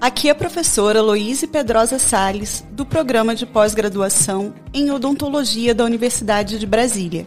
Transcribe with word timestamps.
Aqui 0.00 0.28
é 0.28 0.30
a 0.30 0.34
professora 0.34 1.02
Loíse 1.02 1.46
Pedrosa 1.46 1.98
Sales, 1.98 2.64
do 2.70 2.86
programa 2.86 3.34
de 3.34 3.44
pós-graduação 3.44 4.54
em 4.72 4.90
odontologia 4.90 5.74
da 5.74 5.84
Universidade 5.84 6.58
de 6.58 6.66
Brasília. 6.66 7.26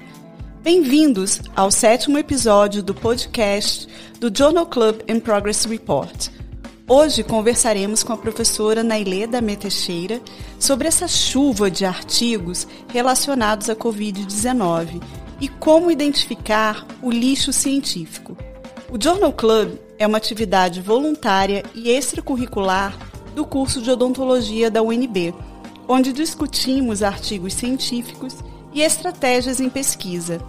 Bem-vindos 0.63 1.39
ao 1.55 1.69
sétimo 1.69 2.17
episódio 2.17 2.81
do 2.81 2.95
podcast 2.95 3.87
do 4.19 4.35
Journal 4.35 4.65
Club 4.65 5.01
and 5.07 5.19
Progress 5.19 5.65
Report. 5.65 6.29
Hoje 6.87 7.23
conversaremos 7.23 8.01
com 8.01 8.11
a 8.11 8.17
professora 8.17 8.81
Nailê 8.81 9.27
da 9.27 9.39
Teixeira 9.39 10.19
sobre 10.57 10.87
essa 10.87 11.07
chuva 11.07 11.69
de 11.69 11.85
artigos 11.85 12.67
relacionados 12.87 13.69
à 13.69 13.75
Covid-19 13.75 14.99
e 15.39 15.47
como 15.47 15.91
identificar 15.91 16.87
o 17.03 17.11
lixo 17.11 17.53
científico. 17.53 18.35
O 18.91 18.99
Journal 18.99 19.31
Club 19.31 19.77
é 19.97 20.07
uma 20.07 20.17
atividade 20.17 20.81
voluntária 20.81 21.63
e 21.73 21.89
extracurricular 21.89 22.97
do 23.35 23.45
curso 23.45 23.81
de 23.81 23.89
odontologia 23.89 24.69
da 24.69 24.81
UNB, 24.81 25.33
onde 25.87 26.13
discutimos 26.13 27.03
artigos 27.03 27.53
científicos 27.53 28.35
e 28.73 28.81
estratégias 28.81 29.59
em 29.59 29.69
pesquisa. 29.69 30.39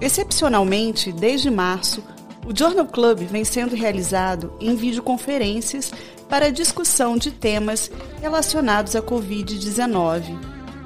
Excepcionalmente, 0.00 1.12
desde 1.12 1.50
março, 1.50 2.02
o 2.46 2.56
Journal 2.56 2.86
Club 2.86 3.20
vem 3.20 3.44
sendo 3.44 3.74
realizado 3.74 4.52
em 4.60 4.76
videoconferências 4.76 5.92
para 6.28 6.52
discussão 6.52 7.16
de 7.16 7.30
temas 7.30 7.90
relacionados 8.20 8.94
à 8.94 9.02
Covid-19. 9.02 10.38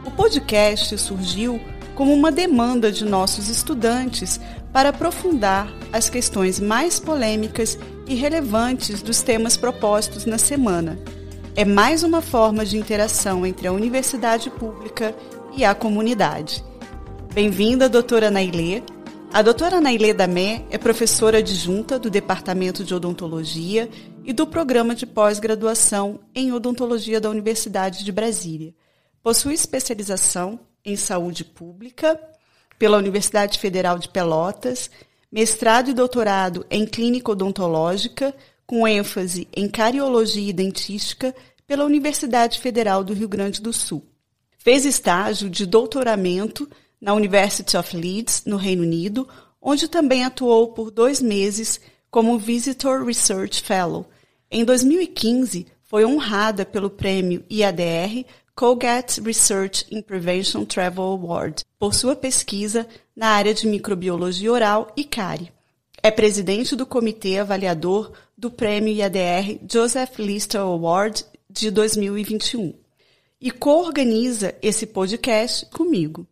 O 0.05 0.11
podcast 0.11 0.97
surgiu 0.97 1.61
como 1.95 2.15
uma 2.15 2.33
demanda 2.33 2.91
de 2.91 3.05
nossos 3.05 3.49
estudantes 3.49 4.41
para 4.73 4.89
aprofundar 4.89 5.71
as 5.93 6.09
questões 6.09 6.59
mais 6.61 6.99
polêmicas 6.99 7.79
e 8.11 8.15
relevantes 8.17 9.03
dos 9.03 9.23
temas 9.23 9.57
propostos 9.57 10.27
na 10.27 10.37
semana. 10.37 10.99
É 11.55 11.65
mais 11.65 12.03
uma 12.03 12.21
forma 12.21 12.67
de 12.67 12.77
interação 12.77 13.47
entre 13.47 13.69
a 13.69 13.73
universidade 13.73 14.51
pública 14.51 15.15
e 15.57 15.65
a 15.65 15.77
comunidade. 15.77 16.65
Bem-vinda, 17.33 17.89
doutora 17.89 18.29
Nailê. 18.29 18.83
A 19.33 19.43
doutora 19.43 19.81
Nailê 19.81 20.13
Damé 20.13 20.65
é 20.71 20.77
professora 20.77 21.39
adjunta 21.39 22.01
do 22.01 22.11
Departamento 22.11 22.83
de 22.83 22.93
Odontologia 22.93 23.89
e 24.25 24.33
do 24.33 24.45
Programa 24.45 24.93
de 24.93 25.07
Pós-Graduação 25.07 26.19
em 26.35 26.53
Odontologia 26.53 27.21
da 27.21 27.31
Universidade 27.31 28.05
de 28.05 28.11
Brasília. 28.11 28.75
Possui 29.23 29.55
especialização 29.55 30.59
em 30.85 30.97
saúde 30.97 31.45
pública 31.45 32.21
pela 32.77 32.99
Universidade 32.99 33.57
Federal 33.61 34.01
de 34.01 34.09
Pelotas 34.09 34.91
mestrado 35.31 35.91
e 35.91 35.95
doutorado 35.95 36.67
em 36.71 36.85
clínica 36.85 37.33
odontológica, 37.33 38.35
com 38.67 38.87
ênfase 38.87 39.49
em 39.55 39.69
cariologia 39.69 40.51
e 40.51 40.53
dentística, 40.53 41.35
pela 41.67 41.85
Universidade 41.85 42.59
Federal 42.59 43.05
do 43.05 43.15
Rio 43.15 43.29
Grande 43.29 43.61
do 43.61 43.73
Sul. 43.73 44.05
Fez 44.59 44.85
estágio 44.85 45.49
de 45.49 45.65
doutoramento 45.65 46.69
na 47.01 47.15
University 47.15 47.77
of 47.77 47.97
Leeds, 47.97 48.43
no 48.45 48.57
Reino 48.57 48.83
Unido, 48.83 49.29
onde 49.63 49.89
também 49.89 50.25
atuou 50.25 50.73
por 50.73 50.91
dois 50.91 51.21
meses 51.21 51.81
como 52.11 52.39
Visitor 52.39 53.05
Research 53.05 53.63
Fellow. 53.63 54.07
Em 54.51 54.65
2015, 54.65 55.67
foi 55.85 56.05
honrada 56.05 56.67
pelo 56.67 56.91
prêmio 56.91 57.45
IADR 57.49 58.25
Colgate 58.55 59.21
Research 59.21 59.87
in 59.91 60.03
Prevention 60.03 60.65
Travel 60.65 61.05
Award 61.05 61.65
por 61.79 61.95
sua 61.95 62.15
pesquisa 62.15 62.87
na 63.21 63.33
área 63.33 63.53
de 63.53 63.67
microbiologia 63.67 64.51
oral 64.51 64.95
e 64.97 65.05
cárie. 65.05 65.53
É 66.03 66.11
presidente 66.11 66.75
do 66.75 66.87
comitê 66.87 67.39
avaliador 67.39 68.13
do 68.35 68.51
Prêmio 68.51 68.95
IADR 68.95 69.61
Joseph 69.71 70.19
Lister 70.19 70.63
Award 70.63 71.27
de 71.51 71.71
2021 71.71 72.73
e 73.39 73.51
co-organiza 73.51 74.55
esse 74.63 74.87
podcast 74.87 75.67
comigo. 75.67 76.27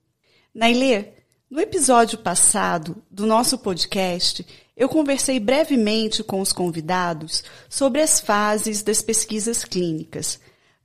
Nailê, 0.54 1.08
no 1.50 1.60
episódio 1.60 2.16
passado 2.16 3.02
do 3.10 3.26
nosso 3.26 3.58
podcast, 3.58 4.46
eu 4.74 4.88
conversei 4.88 5.38
brevemente 5.38 6.24
com 6.24 6.40
os 6.40 6.54
convidados 6.54 7.44
sobre 7.68 8.00
as 8.00 8.18
fases 8.18 8.80
das 8.80 9.02
pesquisas 9.02 9.62
clínicas, 9.62 10.40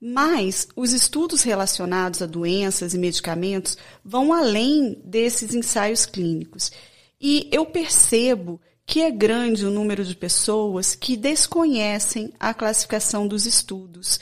mas 0.05 0.67
os 0.75 0.91
estudos 0.91 1.43
relacionados 1.43 2.21
a 2.21 2.25
doenças 2.25 2.93
e 2.93 2.97
medicamentos 2.97 3.77
vão 4.03 4.33
além 4.33 5.01
desses 5.01 5.55
ensaios 5.55 6.05
clínicos. 6.05 6.73
E 7.21 7.47
eu 7.53 7.65
percebo 7.65 8.59
que 8.85 8.99
é 8.99 9.09
grande 9.09 9.65
o 9.65 9.71
número 9.71 10.03
de 10.03 10.13
pessoas 10.13 10.93
que 10.93 11.15
desconhecem 11.15 12.33
a 12.37 12.53
classificação 12.53 13.25
dos 13.25 13.45
estudos, 13.45 14.19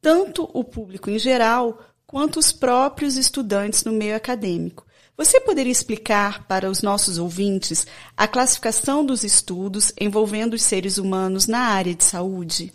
tanto 0.00 0.50
o 0.52 0.64
público 0.64 1.08
em 1.08 1.18
geral 1.18 1.78
quanto 2.04 2.40
os 2.40 2.50
próprios 2.50 3.16
estudantes 3.16 3.84
no 3.84 3.92
meio 3.92 4.16
acadêmico. 4.16 4.84
Você 5.16 5.38
poderia 5.38 5.70
explicar 5.70 6.44
para 6.48 6.68
os 6.68 6.82
nossos 6.82 7.18
ouvintes 7.18 7.86
a 8.16 8.26
classificação 8.26 9.06
dos 9.06 9.22
estudos 9.22 9.92
envolvendo 10.00 10.54
os 10.54 10.62
seres 10.62 10.98
humanos 10.98 11.46
na 11.46 11.60
área 11.60 11.94
de 11.94 12.02
saúde? 12.02 12.72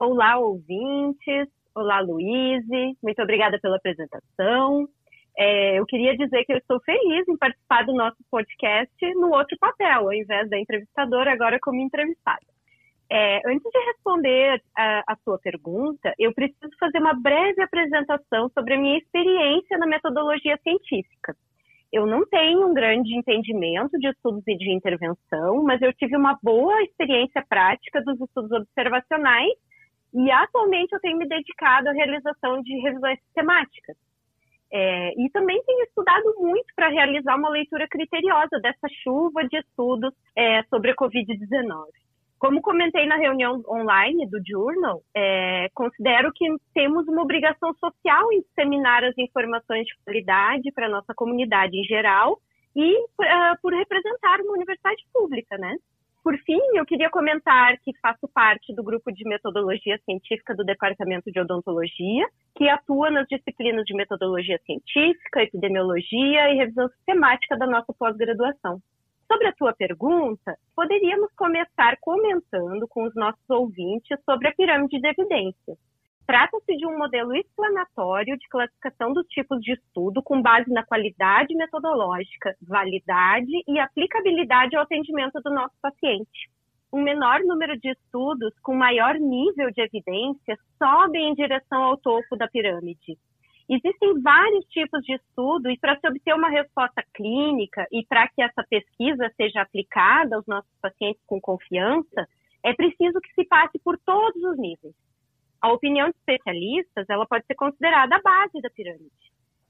Olá, 0.00 0.36
ouvintes. 0.36 1.48
Olá, 1.72 2.00
Luíse. 2.00 2.96
Muito 3.00 3.22
obrigada 3.22 3.58
pela 3.60 3.76
apresentação. 3.76 4.88
É, 5.38 5.78
eu 5.78 5.86
queria 5.86 6.16
dizer 6.16 6.44
que 6.44 6.52
eu 6.52 6.58
estou 6.58 6.80
feliz 6.80 7.28
em 7.28 7.36
participar 7.36 7.84
do 7.86 7.94
nosso 7.94 8.16
podcast 8.28 8.92
no 9.14 9.30
outro 9.30 9.56
papel, 9.58 10.00
ao 10.00 10.12
invés 10.12 10.50
da 10.50 10.58
entrevistadora, 10.58 11.32
agora 11.32 11.58
como 11.62 11.80
entrevistada. 11.80 12.44
É, 13.08 13.40
antes 13.48 13.70
de 13.70 13.78
responder 13.86 14.62
a, 14.76 15.04
a, 15.12 15.16
sua 15.24 15.38
pergunta, 15.38 16.12
eu 16.18 16.34
preciso 16.34 16.70
fazer 16.78 16.98
uma 16.98 17.14
breve 17.14 17.62
apresentação 17.62 18.48
sobre 18.50 18.74
a 18.74 18.78
minha 18.78 18.98
experiência 18.98 19.78
na 19.78 19.86
metodologia 19.86 20.58
científica. 20.62 21.36
Eu 21.92 22.04
não 22.04 22.26
tenho 22.26 22.68
um 22.68 22.74
grande 22.74 23.16
entendimento 23.16 23.96
de 23.98 24.08
estudos 24.08 24.42
e 24.46 24.56
de 24.56 24.72
intervenção, 24.72 25.62
mas 25.62 25.80
eu 25.82 25.92
tive 25.92 26.16
uma 26.16 26.36
boa 26.42 26.82
experiência 26.82 27.44
prática 27.48 28.02
dos 28.02 28.20
estudos 28.20 28.50
observacionais 28.52 29.52
e 30.12 30.30
atualmente 30.30 30.92
eu 30.92 31.00
tenho 31.00 31.18
me 31.18 31.28
dedicado 31.28 31.88
à 31.88 31.92
realização 31.92 32.62
de 32.62 32.74
revisões 32.80 33.20
sistemáticas. 33.22 33.96
É, 34.72 35.12
e 35.20 35.28
também 35.30 35.60
tenho 35.64 35.82
estudado 35.82 36.34
muito 36.38 36.72
para 36.76 36.88
realizar 36.88 37.36
uma 37.36 37.48
leitura 37.48 37.88
criteriosa 37.88 38.60
dessa 38.60 38.88
chuva 39.02 39.42
de 39.48 39.58
estudos 39.58 40.14
é, 40.36 40.62
sobre 40.64 40.92
a 40.92 40.94
Covid-19. 40.94 41.86
Como 42.38 42.62
comentei 42.62 43.04
na 43.04 43.16
reunião 43.16 43.62
online 43.68 44.26
do 44.26 44.40
Journal, 44.46 45.02
é, 45.14 45.68
considero 45.74 46.32
que 46.32 46.46
temos 46.72 47.06
uma 47.08 47.22
obrigação 47.22 47.74
social 47.74 48.32
em 48.32 48.40
disseminar 48.40 49.04
as 49.04 49.18
informações 49.18 49.86
de 49.86 49.94
qualidade 50.04 50.72
para 50.72 50.86
a 50.86 50.90
nossa 50.90 51.12
comunidade 51.14 51.76
em 51.76 51.84
geral 51.84 52.38
e 52.74 52.96
uh, 52.96 53.60
por 53.60 53.74
representar 53.74 54.40
uma 54.40 54.54
universidade 54.54 55.02
pública, 55.12 55.58
né? 55.58 55.76
Por 56.22 56.36
fim, 56.40 56.60
eu 56.74 56.84
queria 56.84 57.08
comentar 57.08 57.78
que 57.78 57.96
faço 57.98 58.28
parte 58.28 58.74
do 58.74 58.82
grupo 58.82 59.10
de 59.10 59.26
metodologia 59.26 59.98
científica 60.04 60.54
do 60.54 60.62
Departamento 60.62 61.32
de 61.32 61.40
Odontologia, 61.40 62.26
que 62.54 62.68
atua 62.68 63.10
nas 63.10 63.26
disciplinas 63.26 63.84
de 63.86 63.94
metodologia 63.94 64.60
científica, 64.66 65.42
epidemiologia 65.42 66.52
e 66.52 66.56
revisão 66.56 66.88
sistemática 66.88 67.56
da 67.56 67.66
nossa 67.66 67.92
pós-graduação. 67.98 68.80
Sobre 69.26 69.46
a 69.46 69.52
tua 69.54 69.72
pergunta, 69.72 70.58
poderíamos 70.76 71.32
começar 71.36 71.96
comentando 72.00 72.86
com 72.86 73.04
os 73.04 73.14
nossos 73.14 73.48
ouvintes 73.48 74.18
sobre 74.24 74.48
a 74.48 74.54
pirâmide 74.54 75.00
de 75.00 75.08
evidências. 75.08 75.78
Trata-se 76.26 76.76
de 76.76 76.86
um 76.86 76.96
modelo 76.96 77.34
explanatório 77.34 78.38
de 78.38 78.48
classificação 78.48 79.12
dos 79.12 79.26
tipos 79.26 79.60
de 79.60 79.72
estudo 79.72 80.22
com 80.22 80.40
base 80.40 80.70
na 80.70 80.84
qualidade 80.84 81.54
metodológica, 81.54 82.54
validade 82.62 83.50
e 83.66 83.78
aplicabilidade 83.78 84.76
ao 84.76 84.82
atendimento 84.82 85.40
do 85.42 85.50
nosso 85.50 85.74
paciente. 85.82 86.48
Um 86.92 87.02
menor 87.02 87.40
número 87.40 87.78
de 87.78 87.90
estudos 87.90 88.52
com 88.62 88.74
maior 88.74 89.14
nível 89.14 89.70
de 89.70 89.80
evidência 89.80 90.56
sobem 90.78 91.30
em 91.30 91.34
direção 91.34 91.82
ao 91.82 91.96
topo 91.96 92.36
da 92.36 92.48
pirâmide. 92.48 93.16
Existem 93.68 94.20
vários 94.20 94.64
tipos 94.66 95.00
de 95.02 95.14
estudo 95.14 95.70
e 95.70 95.78
para 95.78 95.98
se 95.98 96.08
obter 96.08 96.34
uma 96.34 96.48
resposta 96.48 97.04
clínica 97.14 97.86
e 97.92 98.04
para 98.04 98.26
que 98.28 98.42
essa 98.42 98.64
pesquisa 98.68 99.32
seja 99.36 99.62
aplicada 99.62 100.34
aos 100.34 100.46
nossos 100.46 100.70
pacientes 100.80 101.22
com 101.26 101.40
confiança, 101.40 102.26
é 102.64 102.74
preciso 102.74 103.20
que 103.20 103.32
se 103.34 103.44
passe 103.44 103.78
por 103.78 103.96
todos 103.98 104.42
os 104.42 104.58
níveis 104.58 104.94
a 105.60 105.72
opinião 105.72 106.08
de 106.08 106.16
especialistas 106.16 107.06
ela 107.08 107.26
pode 107.26 107.44
ser 107.46 107.54
considerada 107.54 108.16
a 108.16 108.22
base 108.22 108.60
da 108.60 108.70
pirâmide. 108.70 109.10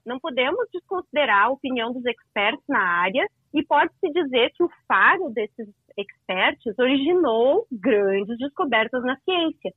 Não 0.05 0.19
podemos 0.19 0.65
desconsiderar 0.73 1.45
a 1.45 1.49
opinião 1.49 1.93
dos 1.93 2.05
experts 2.05 2.63
na 2.67 2.81
área 2.81 3.27
e 3.53 3.63
pode-se 3.63 4.11
dizer 4.11 4.51
que 4.55 4.63
o 4.63 4.69
faro 4.87 5.29
desses 5.29 5.69
experts 5.97 6.79
originou 6.79 7.67
grandes 7.71 8.37
descobertas 8.37 9.03
na 9.03 9.17
ciência. 9.19 9.73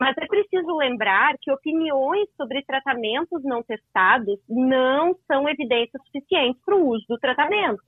Mas 0.00 0.16
é 0.18 0.26
preciso 0.26 0.76
lembrar 0.76 1.36
que 1.40 1.52
opiniões 1.52 2.28
sobre 2.36 2.64
tratamentos 2.64 3.44
não 3.44 3.62
testados 3.62 4.40
não 4.48 5.14
são 5.30 5.48
evidências 5.48 6.02
suficientes 6.06 6.60
para 6.64 6.74
o 6.74 6.88
uso 6.88 7.04
do 7.08 7.18
tratamento. 7.18 7.80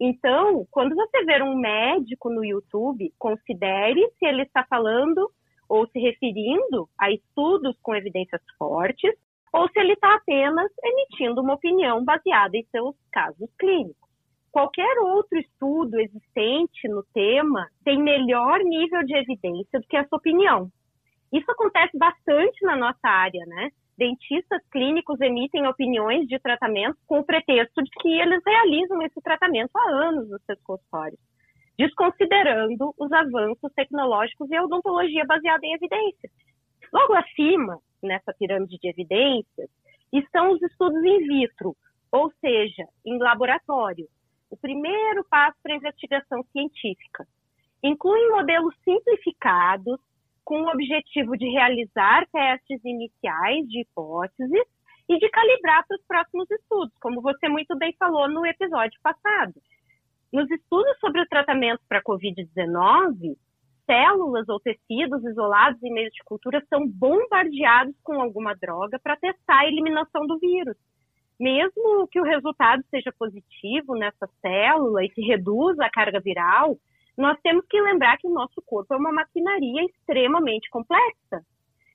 Então, 0.00 0.66
quando 0.70 0.94
você 0.94 1.24
ver 1.24 1.42
um 1.42 1.56
médico 1.56 2.28
no 2.30 2.44
YouTube, 2.44 3.12
considere 3.18 4.06
se 4.18 4.26
ele 4.26 4.42
está 4.42 4.64
falando 4.68 5.30
ou 5.68 5.86
se 5.88 5.98
referindo 5.98 6.88
a 6.98 7.10
estudos 7.10 7.76
com 7.82 7.94
evidências 7.94 8.42
fortes, 8.56 9.14
ou 9.52 9.68
se 9.68 9.78
ele 9.78 9.92
está 9.92 10.14
apenas 10.14 10.70
emitindo 10.82 11.40
uma 11.40 11.54
opinião 11.54 12.04
baseada 12.04 12.56
em 12.56 12.64
seus 12.70 12.94
casos 13.12 13.48
clínicos. 13.58 14.08
Qualquer 14.50 14.98
outro 14.98 15.38
estudo 15.38 16.00
existente 16.00 16.88
no 16.88 17.04
tema 17.14 17.68
tem 17.84 18.02
melhor 18.02 18.60
nível 18.60 19.04
de 19.04 19.14
evidência 19.14 19.78
do 19.78 19.86
que 19.86 19.96
essa 19.96 20.16
opinião. 20.16 20.70
Isso 21.32 21.50
acontece 21.50 21.96
bastante 21.98 22.64
na 22.64 22.74
nossa 22.74 23.06
área, 23.06 23.44
né? 23.46 23.70
Dentistas 23.96 24.62
clínicos 24.70 25.20
emitem 25.20 25.66
opiniões 25.66 26.26
de 26.26 26.38
tratamento 26.38 26.96
com 27.06 27.18
o 27.18 27.24
pretexto 27.24 27.82
de 27.82 27.90
que 28.00 28.08
eles 28.08 28.40
realizam 28.46 29.02
esse 29.02 29.20
tratamento 29.20 29.70
há 29.76 29.90
anos 29.90 30.30
nos 30.30 30.42
seus 30.44 30.60
consultórios, 30.62 31.20
desconsiderando 31.78 32.92
os 32.98 33.12
avanços 33.12 33.72
tecnológicos 33.74 34.50
e 34.50 34.56
a 34.56 34.64
odontologia 34.64 35.24
baseada 35.24 35.64
em 35.64 35.74
evidências. 35.74 36.32
Logo 36.92 37.14
acima, 37.14 37.78
nessa 38.02 38.34
pirâmide 38.34 38.78
de 38.78 38.88
evidências, 38.88 39.70
estão 40.12 40.50
os 40.50 40.62
estudos 40.62 41.02
in 41.04 41.18
vitro, 41.26 41.76
ou 42.10 42.32
seja, 42.40 42.84
em 43.06 43.18
laboratório. 43.18 44.06
O 44.50 44.56
primeiro 44.56 45.24
passo 45.30 45.56
para 45.62 45.74
a 45.74 45.76
investigação 45.76 46.42
científica. 46.50 47.26
Incluem 47.82 48.30
modelos 48.30 48.74
simplificados 48.82 50.00
com 50.44 50.62
o 50.62 50.70
objetivo 50.70 51.36
de 51.36 51.46
realizar 51.50 52.26
testes 52.32 52.82
iniciais 52.84 53.68
de 53.68 53.82
hipóteses 53.82 54.66
e 55.08 55.18
de 55.18 55.28
calibrar 55.28 55.86
para 55.86 55.96
os 55.96 56.06
próximos 56.06 56.50
estudos, 56.50 56.94
como 57.00 57.20
você 57.20 57.48
muito 57.48 57.76
bem 57.76 57.94
falou 57.98 58.28
no 58.28 58.44
episódio 58.46 58.98
passado. 59.02 59.54
Nos 60.32 60.50
estudos 60.50 60.98
sobre 61.00 61.22
o 61.22 61.26
tratamento 61.26 61.80
para 61.88 62.02
Covid-19, 62.02 63.36
células 63.86 64.46
ou 64.48 64.60
tecidos 64.60 65.24
isolados 65.24 65.82
em 65.82 65.92
meios 65.92 66.12
de 66.12 66.22
cultura 66.22 66.62
são 66.68 66.86
bombardeados 66.86 67.94
com 68.02 68.20
alguma 68.20 68.54
droga 68.54 68.98
para 68.98 69.16
testar 69.16 69.60
a 69.60 69.66
eliminação 69.66 70.26
do 70.26 70.38
vírus. 70.38 70.76
Mesmo 71.40 72.06
que 72.08 72.20
o 72.20 72.24
resultado 72.24 72.84
seja 72.90 73.10
positivo 73.18 73.94
nessa 73.94 74.28
célula 74.42 75.02
e 75.02 75.10
se 75.12 75.22
reduza 75.22 75.84
a 75.84 75.90
carga 75.90 76.20
viral, 76.20 76.76
nós 77.16 77.38
temos 77.42 77.64
que 77.66 77.80
lembrar 77.80 78.18
que 78.18 78.26
o 78.26 78.32
nosso 78.32 78.60
corpo 78.66 78.92
é 78.92 78.96
uma 78.96 79.12
maquinaria 79.12 79.84
extremamente 79.84 80.68
complexa, 80.68 81.42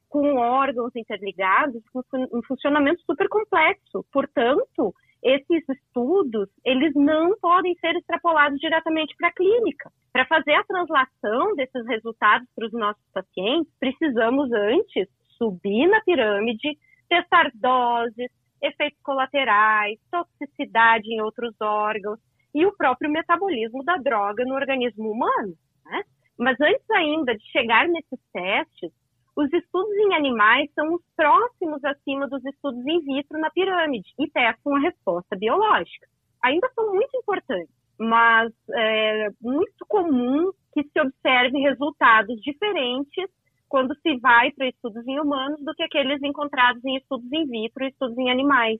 com 0.09 0.38
órgãos 0.38 0.95
interligados, 0.95 1.83
com 1.91 2.01
um 2.33 2.41
funcionamento 2.44 3.01
super 3.03 3.29
complexo. 3.29 4.03
Portanto, 4.12 4.94
esses 5.24 5.64
estudos, 5.70 6.50
eles 6.66 6.94
não 6.96 7.38
podem 7.40 7.74
ser 7.75 7.96
extrapolados 7.96 8.60
diretamente 8.60 9.16
para 9.18 9.30
a 9.30 9.34
clínica. 9.34 9.92
Para 10.12 10.25
fazer 10.25 10.54
a 10.54 10.64
translação 10.64 11.56
desses 11.56 11.86
resultados 11.88 12.48
para 12.56 12.68
os 12.68 12.74
nossos 12.74 13.04
pacientes, 13.14 13.74
precisamos 13.80 14.52
antes 14.52 15.08
subir 15.38 15.88
na 15.88 16.02
pirâmide, 16.02 16.78
testar 17.10 17.50
doses, 17.56 18.30
efeitos 18.62 19.00
colaterais, 19.02 19.98
toxicidade 20.12 21.12
em 21.12 21.22
outros 21.22 21.54
órgãos, 21.62 22.20
e 22.54 22.66
o 22.66 22.75
próprio 22.75 23.10
metabolismo 23.10 23.84
da 23.84 23.96
droga 23.96 24.46
no 24.46 24.54
organismo 24.54 25.12
humano. 25.12 25.54
Né? 25.86 26.04
Mas 26.38 26.60
antes 26.62 26.90
ainda 26.92 27.36
de 27.36 27.44
chegar 27.52 27.88
nesses 27.88 28.20
testes, 28.31 28.92
os 29.35 29.51
estudos 29.51 29.95
em 29.97 30.13
animais 30.13 30.69
são 30.75 30.94
os 30.94 31.01
próximos 31.15 31.83
acima 31.83 32.27
dos 32.27 32.44
estudos 32.45 32.85
in 32.85 33.00
vitro 33.00 33.39
na 33.39 33.50
pirâmide 33.50 34.13
e 34.19 34.30
testam 34.30 34.75
a 34.75 34.80
resposta 34.80 35.35
biológica. 35.35 36.07
Ainda 36.44 36.69
são 36.75 36.94
muito 36.94 37.18
importantes, 37.18 37.74
mas 37.97 38.51
é 38.71 39.30
muito 39.41 39.85
comum 39.88 40.51
que 40.74 40.83
se 40.83 41.00
observe 41.00 41.57
resultados 41.59 42.39
diferentes 42.41 43.30
quando 43.68 43.95
se 44.01 44.18
vai 44.18 44.51
para 44.51 44.68
estudos 44.68 45.07
em 45.07 45.19
humanos 45.19 45.59
do 45.63 45.74
que 45.74 45.81
aqueles 45.81 46.21
encontrados 46.21 46.83
em 46.86 46.97
estudos 46.97 47.31
in 47.31 47.47
vitro 47.47 47.83
e 47.83 47.88
estudos 47.88 48.18
em 48.19 48.29
animais. 48.29 48.79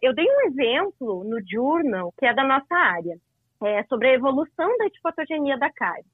Eu 0.00 0.14
dei 0.14 0.24
um 0.26 0.40
exemplo 0.46 1.22
no 1.24 1.38
Journal, 1.46 2.14
que 2.18 2.24
é 2.24 2.32
da 2.32 2.42
nossa 2.42 2.74
área, 2.74 3.16
é, 3.62 3.84
sobre 3.84 4.08
a 4.08 4.14
evolução 4.14 4.76
da 4.78 4.86
antipatogenia 4.86 5.58
da 5.58 5.70
cárie. 5.70 6.04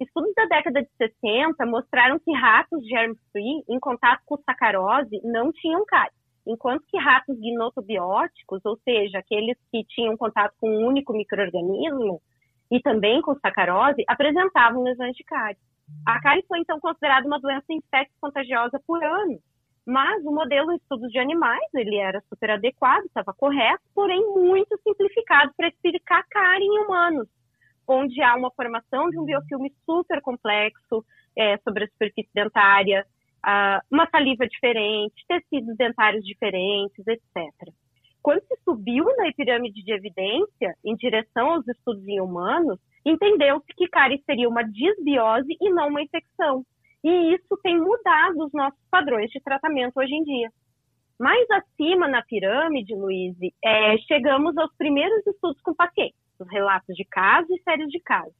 Estudos 0.00 0.32
da 0.34 0.44
década 0.46 0.82
de 0.82 0.88
60 0.96 1.66
mostraram 1.66 2.18
que 2.18 2.32
ratos 2.32 2.84
germ-free 2.86 3.64
em 3.68 3.78
contato 3.78 4.22
com 4.26 4.36
sacarose 4.38 5.20
não 5.22 5.52
tinham 5.52 5.84
cárie, 5.86 6.12
enquanto 6.46 6.84
que 6.88 6.98
ratos 6.98 7.36
gnotobióticos, 7.38 8.60
ou 8.64 8.76
seja, 8.84 9.18
aqueles 9.18 9.56
que 9.70 9.84
tinham 9.84 10.16
contato 10.16 10.54
com 10.60 10.68
um 10.68 10.86
único 10.86 11.12
microorganismo 11.12 12.20
e 12.70 12.80
também 12.80 13.22
com 13.22 13.34
sacarose, 13.36 14.02
apresentavam 14.08 14.82
lesões 14.82 15.14
de 15.14 15.22
cárie. 15.24 15.58
A 16.06 16.20
cárie 16.20 16.44
foi 16.48 16.58
então 16.58 16.80
considerada 16.80 17.26
uma 17.26 17.38
doença 17.38 17.66
infecto-contagiosa 17.70 18.80
por 18.86 19.02
anos 19.04 19.40
mas 19.86 20.24
o 20.24 20.32
modelo 20.32 20.70
de 20.70 20.76
estudos 20.76 21.10
de 21.10 21.18
animais, 21.18 21.62
ele 21.74 21.96
era 21.96 22.22
super 22.28 22.52
adequado, 22.52 23.04
estava 23.04 23.34
correto, 23.34 23.82
porém 23.94 24.20
muito 24.34 24.78
simplificado 24.82 25.52
para 25.56 25.68
explicar 25.68 26.24
cárie 26.30 26.64
em 26.64 26.78
humanos, 26.80 27.28
onde 27.86 28.20
há 28.22 28.34
uma 28.34 28.50
formação 28.50 29.10
de 29.10 29.18
um 29.18 29.24
biofilme 29.24 29.72
super 29.84 30.20
complexo 30.20 31.04
é, 31.36 31.56
sobre 31.58 31.84
a 31.84 31.88
superfície 31.88 32.30
dentária, 32.34 33.06
uma 33.90 34.08
saliva 34.10 34.46
diferente, 34.46 35.24
tecidos 35.28 35.76
dentários 35.76 36.24
diferentes, 36.24 37.06
etc. 37.06 37.52
Quando 38.22 38.40
se 38.40 38.56
subiu 38.64 39.04
na 39.18 39.30
pirâmide 39.36 39.82
de 39.82 39.92
evidência 39.92 40.74
em 40.82 40.96
direção 40.96 41.50
aos 41.50 41.68
estudos 41.68 42.08
em 42.08 42.20
humanos, 42.20 42.78
entendeu-se 43.04 43.66
que 43.76 43.88
cárie 43.88 44.22
seria 44.24 44.48
uma 44.48 44.62
disbiose 44.62 45.54
e 45.60 45.70
não 45.70 45.88
uma 45.88 46.00
infecção. 46.00 46.64
E 47.04 47.34
isso 47.34 47.58
tem 47.62 47.78
mudado 47.78 48.46
os 48.46 48.52
nossos 48.54 48.80
padrões 48.90 49.30
de 49.30 49.38
tratamento 49.40 49.92
hoje 49.98 50.14
em 50.14 50.24
dia. 50.24 50.50
Mais 51.20 51.46
acima 51.50 52.08
na 52.08 52.22
pirâmide, 52.22 52.94
Luiz, 52.94 53.36
é, 53.62 53.98
chegamos 53.98 54.56
aos 54.56 54.74
primeiros 54.76 55.24
estudos 55.26 55.60
com 55.60 55.74
pacientes, 55.74 56.16
os 56.38 56.48
relatos 56.50 56.94
de 56.94 57.04
casos 57.04 57.50
e 57.50 57.62
séries 57.62 57.88
de 57.88 58.00
casos. 58.00 58.34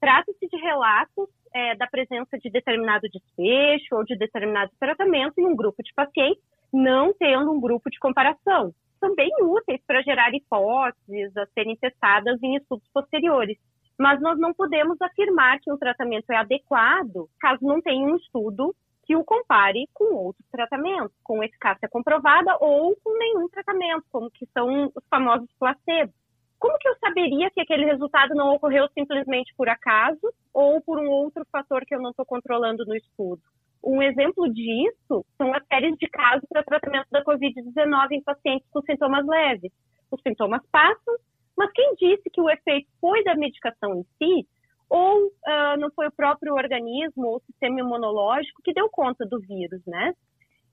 Trata-se 0.00 0.48
de 0.48 0.56
relatos 0.56 1.28
é, 1.54 1.76
da 1.76 1.86
presença 1.86 2.38
de 2.38 2.50
determinado 2.50 3.08
desfecho 3.08 3.94
ou 3.94 4.04
de 4.04 4.16
determinado 4.16 4.70
tratamento 4.78 5.38
em 5.38 5.46
um 5.46 5.54
grupo 5.54 5.82
de 5.82 5.92
pacientes, 5.94 6.42
não 6.72 7.12
tendo 7.14 7.52
um 7.52 7.60
grupo 7.60 7.90
de 7.90 7.98
comparação. 7.98 8.72
Bem 9.16 9.30
úteis 9.40 9.80
para 9.84 10.00
gerar 10.02 10.32
hipóteses 10.32 11.36
a 11.36 11.44
serem 11.46 11.76
testadas 11.76 12.40
em 12.40 12.56
estudos 12.56 12.88
posteriores 12.94 13.58
mas 13.98 14.20
nós 14.20 14.38
não 14.38 14.52
podemos 14.52 15.00
afirmar 15.00 15.60
que 15.60 15.70
um 15.70 15.76
tratamento 15.76 16.30
é 16.30 16.36
adequado 16.36 17.28
caso 17.38 17.60
não 17.62 17.80
tenha 17.80 18.06
um 18.06 18.16
estudo 18.16 18.74
que 19.04 19.16
o 19.16 19.24
compare 19.24 19.88
com 19.92 20.14
outros 20.14 20.46
tratamentos, 20.50 21.16
com 21.22 21.42
eficácia 21.42 21.88
comprovada 21.88 22.56
ou 22.60 22.96
com 23.02 23.18
nenhum 23.18 23.48
tratamento, 23.48 24.04
como 24.10 24.30
que 24.30 24.46
são 24.52 24.86
os 24.94 25.04
famosos 25.08 25.48
placebos. 25.58 26.14
Como 26.62 26.78
que 26.78 26.88
eu 26.88 26.94
saberia 27.00 27.50
que 27.50 27.60
aquele 27.60 27.84
resultado 27.84 28.36
não 28.36 28.54
ocorreu 28.54 28.86
simplesmente 28.96 29.52
por 29.56 29.68
acaso 29.68 30.32
ou 30.54 30.80
por 30.80 30.96
um 30.96 31.10
outro 31.10 31.44
fator 31.50 31.84
que 31.84 31.92
eu 31.92 32.00
não 32.00 32.10
estou 32.10 32.24
controlando 32.24 32.86
no 32.86 32.94
estudo? 32.94 33.42
Um 33.84 34.00
exemplo 34.00 34.48
disso 34.48 35.26
são 35.36 35.52
as 35.52 35.66
séries 35.66 35.96
de 35.98 36.08
casos 36.08 36.48
para 36.48 36.62
tratamento 36.62 37.08
da 37.10 37.24
Covid-19 37.24 38.12
em 38.12 38.22
pacientes 38.22 38.68
com 38.70 38.80
sintomas 38.82 39.26
leves. 39.26 39.72
Os 40.08 40.22
sintomas 40.22 40.62
passam, 40.70 41.16
mas 41.58 41.72
quem 41.72 41.96
disse 41.96 42.30
que 42.30 42.40
o 42.40 42.48
efeito 42.48 42.88
foi 43.00 43.24
da 43.24 43.34
medicação 43.34 43.96
em 43.96 44.04
si, 44.16 44.46
ou 44.88 45.26
uh, 45.26 45.80
não 45.80 45.90
foi 45.96 46.06
o 46.06 46.12
próprio 46.12 46.54
organismo 46.54 47.26
ou 47.26 47.40
sistema 47.40 47.80
imunológico 47.80 48.62
que 48.62 48.72
deu 48.72 48.88
conta 48.88 49.26
do 49.26 49.40
vírus, 49.40 49.84
né? 49.84 50.14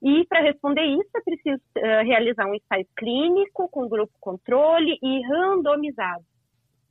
E 0.02 0.24
para 0.26 0.40
responder 0.40 0.84
isso 0.84 1.10
é 1.14 1.20
preciso 1.20 1.62
uh, 1.76 2.04
realizar 2.04 2.46
um 2.46 2.54
ensaio 2.54 2.86
clínico 2.96 3.68
com 3.68 3.88
grupo 3.88 4.12
controle 4.18 4.98
e 5.02 5.22
randomizado. 5.26 6.24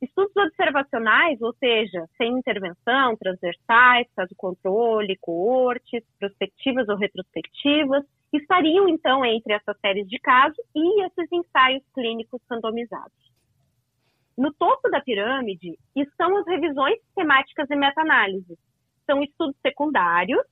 Estudos 0.00 0.34
observacionais, 0.36 1.42
ou 1.42 1.52
seja, 1.54 2.06
sem 2.16 2.32
intervenção, 2.32 3.16
transversais, 3.16 4.06
caso 4.16 4.34
controle, 4.36 5.18
coortes, 5.20 6.02
prospectivas 6.18 6.88
ou 6.88 6.96
retrospectivas, 6.96 8.04
estariam 8.32 8.88
então 8.88 9.24
entre 9.24 9.52
essas 9.52 9.78
séries 9.80 10.08
de 10.08 10.18
casos 10.20 10.64
e 10.74 11.04
esses 11.04 11.30
ensaios 11.30 11.82
clínicos 11.92 12.40
randomizados. 12.48 13.30
No 14.38 14.54
topo 14.54 14.88
da 14.88 15.00
pirâmide 15.00 15.76
estão 15.94 16.34
as 16.38 16.46
revisões 16.46 16.98
sistemáticas 17.02 17.68
e 17.68 17.76
meta-análise. 17.76 18.58
São 19.04 19.22
estudos 19.22 19.56
secundários 19.60 20.46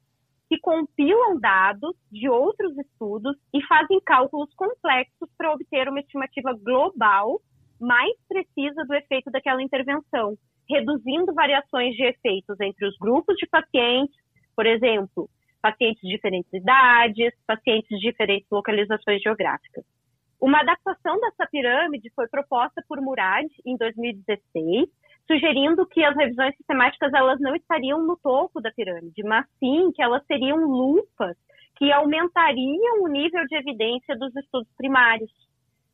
que 0.49 0.59
compilam 0.61 1.39
dados 1.39 1.95
de 2.11 2.29
outros 2.29 2.77
estudos 2.79 3.37
e 3.53 3.63
fazem 3.67 4.01
cálculos 4.01 4.53
complexos 4.55 5.29
para 5.37 5.53
obter 5.53 5.89
uma 5.89 6.01
estimativa 6.01 6.55
global 6.55 7.41
mais 7.81 8.17
precisa 8.27 8.85
do 8.85 8.95
efeito 8.95 9.31
daquela 9.31 9.63
intervenção, 9.63 10.37
reduzindo 10.69 11.35
variações 11.35 11.95
de 11.95 12.05
efeitos 12.05 12.59
entre 12.61 12.87
os 12.87 12.97
grupos 12.99 13.37
de 13.37 13.47
pacientes, 13.47 14.17
por 14.57 14.67
exemplo, 14.67 15.29
pacientes 15.61 16.01
de 16.01 16.09
diferentes 16.09 16.53
idades, 16.53 17.33
pacientes 17.47 17.89
de 17.89 18.11
diferentes 18.11 18.49
localizações 18.51 19.21
geográficas. 19.23 19.85
Uma 20.41 20.61
adaptação 20.61 21.19
dessa 21.21 21.47
pirâmide 21.51 22.11
foi 22.15 22.29
proposta 22.29 22.83
por 22.89 23.01
Murad 23.01 23.47
em 23.67 23.77
2016, 23.77 24.89
sugerindo 25.29 25.87
que 25.87 26.03
as 26.03 26.17
revisões 26.17 26.57
sistemáticas 26.57 27.13
elas 27.13 27.39
não 27.39 27.55
estariam 27.55 28.03
no 28.03 28.17
topo 28.17 28.61
da 28.61 28.73
pirâmide, 28.73 29.23
mas 29.23 29.47
sim 29.61 29.93
que 29.93 30.03
elas 30.03 30.25
seriam 30.27 30.59
lupas 30.59 31.37
que 31.77 31.93
aumentariam 31.93 33.03
o 33.03 33.09
nível 33.09 33.45
de 33.47 33.57
evidência 33.57 34.17
dos 34.17 34.35
estudos 34.35 34.69
primários. 34.77 35.31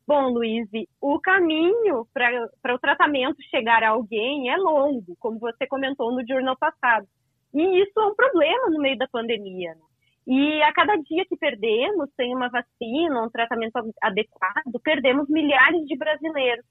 Bom, 0.07 0.29
Luiz, 0.29 0.67
o 1.01 1.19
caminho 1.19 2.07
para 2.13 2.73
o 2.73 2.79
tratamento 2.79 3.37
chegar 3.49 3.83
a 3.83 3.89
alguém 3.89 4.49
é 4.49 4.57
longo, 4.57 5.15
como 5.19 5.37
você 5.37 5.67
comentou 5.67 6.11
no 6.11 6.25
jornal 6.25 6.55
passado. 6.57 7.05
E 7.53 7.81
isso 7.81 7.99
é 7.99 8.05
um 8.05 8.15
problema 8.15 8.69
no 8.69 8.81
meio 8.81 8.97
da 8.97 9.07
pandemia. 9.07 9.73
Né? 9.73 9.81
E 10.27 10.61
a 10.63 10.73
cada 10.73 10.95
dia 10.95 11.25
que 11.27 11.37
perdemos 11.37 12.09
sem 12.15 12.35
uma 12.35 12.49
vacina, 12.49 13.23
um 13.23 13.29
tratamento 13.29 13.73
adequado, 14.01 14.79
perdemos 14.83 15.27
milhares 15.29 15.85
de 15.85 15.97
brasileiros. 15.97 16.65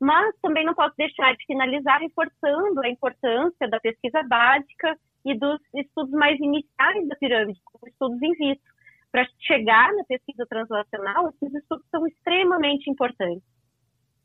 Mas 0.00 0.34
também 0.40 0.64
não 0.64 0.74
posso 0.74 0.94
deixar 0.96 1.34
de 1.36 1.44
finalizar 1.44 2.00
reforçando 2.00 2.80
a 2.80 2.88
importância 2.88 3.68
da 3.68 3.80
pesquisa 3.80 4.22
básica 4.22 4.96
e 5.24 5.36
dos 5.36 5.60
estudos 5.74 6.12
mais 6.12 6.38
iniciais 6.38 7.08
da 7.08 7.16
pirâmide, 7.16 7.60
como 7.64 7.88
estudos 7.88 8.22
in 8.22 8.32
vitro 8.34 8.78
para 9.10 9.26
chegar 9.40 9.92
na 9.94 10.04
pesquisa 10.04 10.46
translacional, 10.46 11.30
esses 11.30 11.54
estudos 11.54 11.84
são 11.90 12.06
extremamente 12.06 12.90
importantes. 12.90 13.42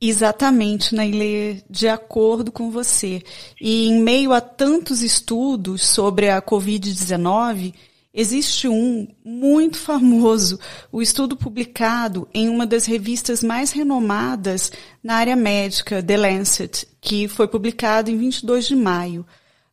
Exatamente, 0.02 0.94
Nailê, 0.94 1.62
de 1.70 1.88
acordo 1.88 2.52
com 2.52 2.70
você. 2.70 3.24
E 3.60 3.88
em 3.88 4.02
meio 4.02 4.34
a 4.34 4.42
tantos 4.42 5.02
estudos 5.02 5.82
sobre 5.86 6.30
a 6.30 6.42
Covid-19, 6.42 7.74
existe 8.14 8.68
um 8.68 9.08
muito 9.26 9.78
famoso, 9.78 10.60
o 10.92 11.02
estudo 11.02 11.36
publicado 11.36 12.28
em 12.34 12.48
uma 12.50 12.66
das 12.66 12.86
revistas 12.86 13.42
mais 13.42 13.72
renomadas 13.72 14.72
na 15.04 15.16
área 15.16 15.36
médica, 15.36 16.04
The 16.04 16.18
Lancet, 16.18 16.88
que 17.02 17.28
foi 17.28 17.48
publicado 17.48 18.12
em 18.12 18.18
22 18.18 18.68
de 18.68 18.76
maio 18.76 19.26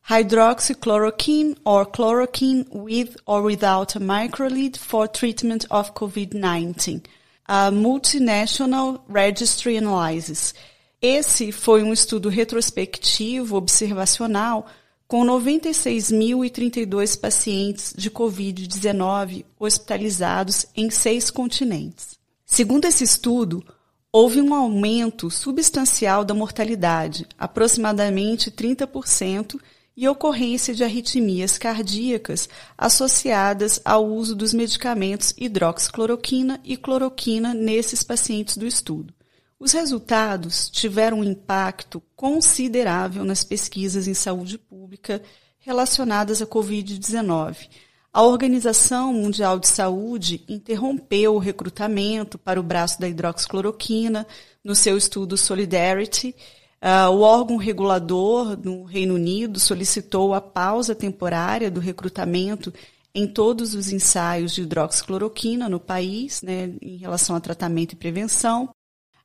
hydroxychloroquine 0.03 1.55
or 1.63 1.85
chloroquine 1.85 2.65
with 2.71 3.15
or 3.25 3.43
without 3.43 3.95
a 3.95 3.99
microlid 3.99 4.77
for 4.77 5.07
treatment 5.07 5.65
of 5.69 5.93
COVID-19, 5.93 7.03
a 7.47 7.71
multinational 7.71 9.01
registry 9.07 9.77
analysis. 9.77 10.53
Esse 11.01 11.51
foi 11.51 11.83
um 11.83 11.93
estudo 11.93 12.29
retrospectivo 12.29 13.55
observacional 13.55 14.67
com 15.11 15.25
96.032 15.25 17.19
pacientes 17.19 17.93
de 17.97 18.09
Covid-19 18.09 19.43
hospitalizados 19.59 20.65
em 20.73 20.89
seis 20.89 21.29
continentes. 21.29 22.17
Segundo 22.45 22.85
esse 22.85 23.03
estudo, 23.03 23.61
houve 24.09 24.39
um 24.39 24.53
aumento 24.53 25.29
substancial 25.29 26.23
da 26.23 26.33
mortalidade, 26.33 27.27
aproximadamente 27.37 28.49
30%, 28.49 29.59
e 29.97 30.07
ocorrência 30.07 30.73
de 30.73 30.85
arritmias 30.85 31.57
cardíacas 31.57 32.47
associadas 32.77 33.81
ao 33.83 34.07
uso 34.07 34.33
dos 34.33 34.53
medicamentos 34.53 35.33
hidroxicloroquina 35.37 36.61
e 36.63 36.77
cloroquina 36.77 37.53
nesses 37.53 38.01
pacientes 38.01 38.55
do 38.55 38.65
estudo. 38.65 39.13
Os 39.61 39.73
resultados 39.73 40.71
tiveram 40.71 41.19
um 41.19 41.23
impacto 41.23 42.01
considerável 42.15 43.23
nas 43.23 43.43
pesquisas 43.43 44.07
em 44.07 44.13
saúde 44.15 44.57
pública 44.57 45.21
relacionadas 45.59 46.41
à 46.41 46.47
Covid-19. 46.47 47.69
A 48.11 48.23
Organização 48.23 49.13
Mundial 49.13 49.59
de 49.59 49.67
Saúde 49.67 50.43
interrompeu 50.49 51.35
o 51.35 51.37
recrutamento 51.37 52.39
para 52.39 52.59
o 52.59 52.63
braço 52.63 52.99
da 52.99 53.07
hidroxicloroquina 53.07 54.25
no 54.63 54.73
seu 54.73 54.97
estudo 54.97 55.37
Solidarity 55.37 56.35
Uh, 56.83 57.11
o 57.11 57.19
órgão 57.21 57.57
regulador 57.57 58.57
no 58.57 58.83
Reino 58.85 59.13
Unido 59.13 59.59
solicitou 59.59 60.33
a 60.33 60.41
pausa 60.41 60.95
temporária 60.95 61.69
do 61.69 61.79
recrutamento 61.79 62.73
em 63.13 63.27
todos 63.27 63.75
os 63.75 63.91
ensaios 63.91 64.51
de 64.51 64.63
hidroxicloroquina 64.63 65.69
no 65.69 65.79
país, 65.79 66.41
né, 66.41 66.73
em 66.81 66.97
relação 66.97 67.35
a 67.35 67.39
tratamento 67.39 67.93
e 67.93 67.95
prevenção. 67.95 68.73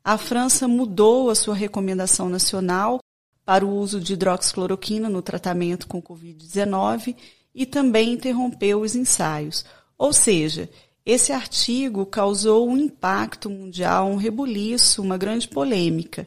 A 0.06 0.16
França 0.16 0.68
mudou 0.68 1.30
a 1.30 1.34
sua 1.34 1.56
recomendação 1.56 2.28
nacional 2.28 3.00
para 3.44 3.66
o 3.66 3.76
uso 3.76 4.00
de 4.00 4.12
hidroxicloroquina 4.12 5.08
no 5.08 5.20
tratamento 5.20 5.88
com 5.88 6.00
Covid-19 6.00 7.16
e 7.52 7.66
também 7.66 8.12
interrompeu 8.12 8.82
os 8.82 8.94
ensaios. 8.94 9.64
Ou 9.98 10.12
seja, 10.12 10.70
esse 11.04 11.32
artigo 11.32 12.06
causou 12.06 12.68
um 12.68 12.78
impacto 12.78 13.50
mundial, 13.50 14.06
um 14.06 14.14
rebuliço, 14.14 15.02
uma 15.02 15.18
grande 15.18 15.48
polêmica. 15.48 16.24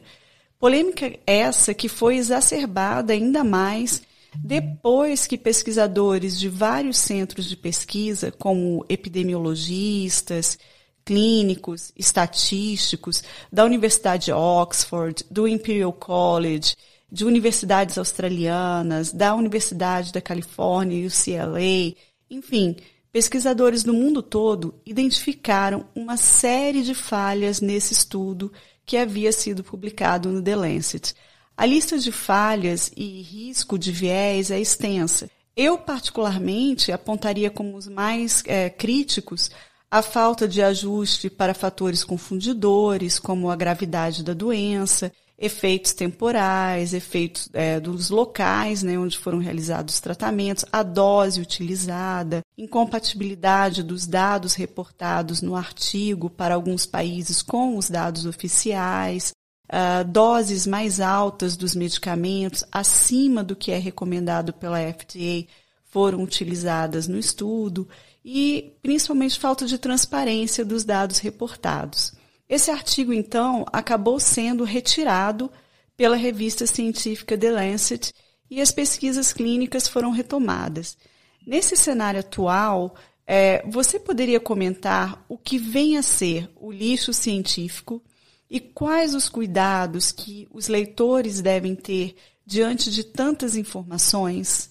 Polêmica 0.58 1.18
essa 1.26 1.72
que 1.72 1.88
foi 1.88 2.18
exacerbada 2.18 3.14
ainda 3.14 3.42
mais 3.42 4.02
depois 4.44 5.26
que 5.26 5.38
pesquisadores 5.38 6.38
de 6.38 6.50
vários 6.50 6.98
centros 6.98 7.48
de 7.48 7.56
pesquisa, 7.56 8.30
como 8.30 8.84
epidemiologistas, 8.90 10.58
clínicos, 11.04 11.92
estatísticos, 11.96 13.22
da 13.52 13.64
Universidade 13.64 14.26
de 14.26 14.32
Oxford, 14.32 15.24
do 15.30 15.48
Imperial 15.48 15.92
College, 15.92 16.74
de 17.10 17.24
universidades 17.24 17.98
australianas, 17.98 19.12
da 19.12 19.34
Universidade 19.34 20.12
da 20.12 20.20
Califórnia, 20.20 21.06
UCLA, 21.06 21.96
enfim, 22.30 22.76
pesquisadores 23.12 23.82
do 23.82 23.92
mundo 23.92 24.22
todo 24.22 24.74
identificaram 24.86 25.84
uma 25.94 26.16
série 26.16 26.82
de 26.82 26.94
falhas 26.94 27.60
nesse 27.60 27.92
estudo 27.92 28.52
que 28.86 28.96
havia 28.96 29.32
sido 29.32 29.64
publicado 29.64 30.30
no 30.30 30.42
The 30.42 30.56
Lancet. 30.56 31.14
A 31.56 31.66
lista 31.66 31.98
de 31.98 32.10
falhas 32.10 32.90
e 32.96 33.20
risco 33.22 33.78
de 33.78 33.92
viés 33.92 34.50
é 34.50 34.58
extensa. 34.58 35.28
Eu, 35.56 35.76
particularmente, 35.76 36.90
apontaria 36.90 37.50
como 37.50 37.76
os 37.76 37.86
mais 37.86 38.42
é, 38.46 38.70
críticos 38.70 39.50
a 39.90 40.02
falta 40.02 40.46
de 40.46 40.62
ajuste 40.62 41.28
para 41.28 41.52
fatores 41.52 42.04
confundidores, 42.04 43.18
como 43.18 43.50
a 43.50 43.56
gravidade 43.56 44.22
da 44.22 44.32
doença, 44.32 45.10
efeitos 45.36 45.94
temporais, 45.94 46.92
efeitos 46.94 47.48
é, 47.54 47.80
dos 47.80 48.10
locais 48.10 48.82
né, 48.82 48.98
onde 48.98 49.18
foram 49.18 49.38
realizados 49.38 49.94
os 49.94 50.00
tratamentos, 50.00 50.64
a 50.70 50.82
dose 50.82 51.40
utilizada, 51.40 52.42
incompatibilidade 52.56 53.82
dos 53.82 54.06
dados 54.06 54.54
reportados 54.54 55.40
no 55.40 55.56
artigo 55.56 56.28
para 56.28 56.54
alguns 56.54 56.84
países 56.86 57.42
com 57.42 57.76
os 57.76 57.88
dados 57.88 58.26
oficiais, 58.26 59.32
uh, 59.72 60.04
doses 60.04 60.66
mais 60.66 61.00
altas 61.00 61.56
dos 61.56 61.74
medicamentos 61.74 62.62
acima 62.70 63.42
do 63.42 63.56
que 63.56 63.72
é 63.72 63.78
recomendado 63.78 64.52
pela 64.52 64.78
FDA 64.78 65.46
foram 65.86 66.22
utilizadas 66.22 67.08
no 67.08 67.18
estudo 67.18 67.88
e 68.24 68.76
principalmente 68.82 69.38
falta 69.38 69.66
de 69.66 69.78
transparência 69.78 70.64
dos 70.64 70.84
dados 70.84 71.18
reportados. 71.18 72.12
Esse 72.48 72.70
artigo, 72.70 73.12
então, 73.12 73.64
acabou 73.72 74.18
sendo 74.18 74.64
retirado 74.64 75.50
pela 75.96 76.16
revista 76.16 76.66
científica 76.66 77.38
The 77.38 77.50
Lancet 77.50 78.12
e 78.50 78.60
as 78.60 78.72
pesquisas 78.72 79.32
clínicas 79.32 79.86
foram 79.86 80.10
retomadas. 80.10 80.98
Nesse 81.46 81.76
cenário 81.76 82.20
atual, 82.20 82.96
é, 83.26 83.64
você 83.68 83.98
poderia 83.98 84.40
comentar 84.40 85.24
o 85.28 85.38
que 85.38 85.58
vem 85.58 85.96
a 85.96 86.02
ser 86.02 86.50
o 86.56 86.72
lixo 86.72 87.12
científico 87.12 88.02
e 88.50 88.58
quais 88.58 89.14
os 89.14 89.28
cuidados 89.28 90.10
que 90.10 90.48
os 90.50 90.66
leitores 90.66 91.40
devem 91.40 91.76
ter 91.76 92.16
diante 92.44 92.90
de 92.90 93.04
tantas 93.04 93.54
informações? 93.54 94.70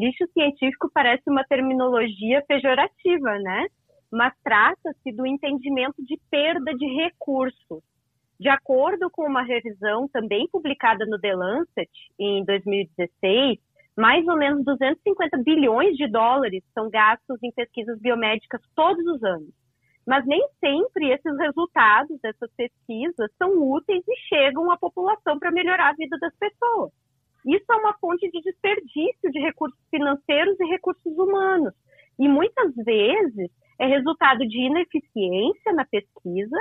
Lixo 0.00 0.26
científico 0.32 0.90
parece 0.92 1.28
uma 1.28 1.44
terminologia 1.44 2.42
pejorativa, 2.48 3.38
né? 3.38 3.66
mas 4.10 4.34
trata-se 4.42 5.12
do 5.12 5.26
entendimento 5.26 6.02
de 6.04 6.18
perda 6.30 6.74
de 6.74 6.86
recursos. 6.94 7.82
De 8.38 8.48
acordo 8.48 9.10
com 9.10 9.26
uma 9.26 9.42
revisão 9.42 10.08
também 10.08 10.48
publicada 10.50 11.04
no 11.06 11.20
The 11.20 11.34
Lancet 11.34 11.90
em 12.18 12.44
2016, 12.44 13.58
mais 13.96 14.26
ou 14.26 14.36
menos 14.36 14.64
250 14.64 15.36
bilhões 15.44 15.96
de 15.96 16.08
dólares 16.08 16.64
são 16.74 16.88
gastos 16.88 17.38
em 17.42 17.52
pesquisas 17.52 18.00
biomédicas 18.00 18.60
todos 18.74 19.04
os 19.06 19.22
anos. 19.22 19.50
Mas 20.06 20.26
nem 20.26 20.42
sempre 20.58 21.12
esses 21.12 21.38
resultados 21.38 22.18
dessas 22.20 22.50
pesquisas 22.56 23.30
são 23.36 23.52
úteis 23.70 24.02
e 24.08 24.16
chegam 24.28 24.70
à 24.70 24.78
população 24.78 25.38
para 25.38 25.52
melhorar 25.52 25.90
a 25.90 25.94
vida 25.94 26.16
das 26.18 26.34
pessoas. 26.36 26.90
Isso 27.46 27.64
é 27.70 27.76
uma 27.76 27.94
fonte 27.98 28.30
de 28.30 28.40
desperdício 28.40 29.30
de 29.30 29.40
recursos 29.40 29.78
financeiros 29.90 30.58
e 30.60 30.64
recursos 30.66 31.16
humanos. 31.16 31.72
E 32.18 32.28
muitas 32.28 32.74
vezes 32.76 33.50
é 33.78 33.86
resultado 33.86 34.46
de 34.46 34.58
ineficiência 34.58 35.72
na 35.72 35.84
pesquisa, 35.86 36.56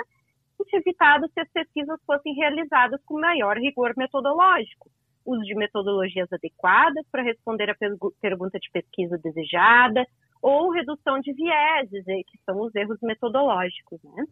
e 0.60 0.78
evitado 0.78 1.28
se 1.34 1.40
as 1.40 1.50
pesquisas 1.52 2.00
fossem 2.06 2.34
realizadas 2.34 3.02
com 3.06 3.20
maior 3.20 3.58
rigor 3.58 3.94
metodológico, 3.98 4.90
uso 5.26 5.42
de 5.44 5.56
metodologias 5.56 6.32
adequadas 6.32 7.06
para 7.12 7.24
responder 7.24 7.70
a 7.70 7.76
pergunta 8.22 8.60
de 8.60 8.70
pesquisa 8.72 9.18
desejada, 9.18 10.06
ou 10.42 10.72
redução 10.72 11.20
de 11.20 11.34
vieses, 11.34 12.06
que 12.06 12.38
são 12.46 12.62
os 12.62 12.74
erros 12.76 12.98
metodológicos. 13.02 14.00
Né? 14.04 14.26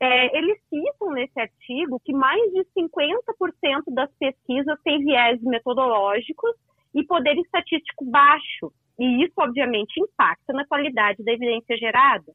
É, 0.00 0.38
eles 0.38 0.58
citam 0.70 1.12
nesse 1.12 1.38
artigo 1.38 2.00
que 2.02 2.12
mais 2.12 2.40
de 2.52 2.64
50% 2.74 3.94
das 3.94 4.10
pesquisas 4.18 4.80
têm 4.82 5.04
viés 5.04 5.40
metodológicos 5.42 6.52
e 6.94 7.04
poder 7.04 7.36
estatístico 7.36 8.06
baixo, 8.06 8.72
e 8.98 9.24
isso, 9.24 9.34
obviamente, 9.38 10.00
impacta 10.00 10.54
na 10.54 10.66
qualidade 10.66 11.22
da 11.22 11.32
evidência 11.32 11.76
gerada. 11.76 12.32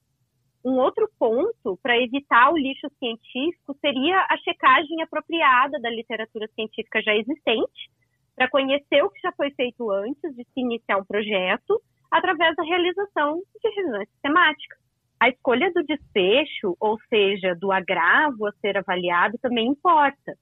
Um 0.63 0.77
outro 0.79 1.09
ponto 1.19 1.77
para 1.81 1.99
evitar 1.99 2.51
o 2.51 2.57
lixo 2.57 2.87
científico 2.99 3.75
seria 3.81 4.25
a 4.29 4.37
checagem 4.37 5.01
apropriada 5.01 5.79
da 5.79 5.89
literatura 5.89 6.47
científica 6.55 7.01
já 7.01 7.15
existente, 7.15 7.89
para 8.35 8.49
conhecer 8.49 9.03
o 9.03 9.09
que 9.09 9.21
já 9.21 9.31
foi 9.31 9.49
feito 9.51 9.89
antes 9.91 10.35
de 10.35 10.43
se 10.43 10.59
iniciar 10.59 10.97
um 10.97 11.05
projeto, 11.05 11.81
através 12.11 12.55
da 12.55 12.63
realização 12.63 13.41
de 13.61 13.69
revisões 13.69 14.09
sistemáticas. 14.09 14.84
A 15.19 15.29
escolha 15.29 15.71
do 15.71 15.83
desfecho, 15.83 16.75
ou 16.79 16.99
seja, 17.09 17.55
do 17.55 17.71
agravo 17.71 18.47
a 18.47 18.51
ser 18.53 18.77
avaliado, 18.77 19.37
também 19.39 19.67
importa. 19.67 20.37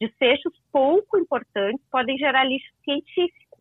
Desfechos 0.00 0.52
pouco 0.72 1.18
importantes 1.18 1.84
podem 1.90 2.16
gerar 2.16 2.44
lixo 2.44 2.72
científico. 2.84 3.58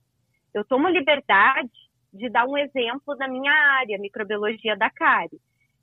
Eu 0.53 0.63
tomo 0.65 0.87
liberdade 0.87 1.71
de 2.13 2.29
dar 2.29 2.45
um 2.45 2.57
exemplo 2.57 3.15
da 3.15 3.27
minha 3.27 3.51
área, 3.51 3.97
microbiologia 3.97 4.77
da 4.77 4.89
cárie, 4.89 5.39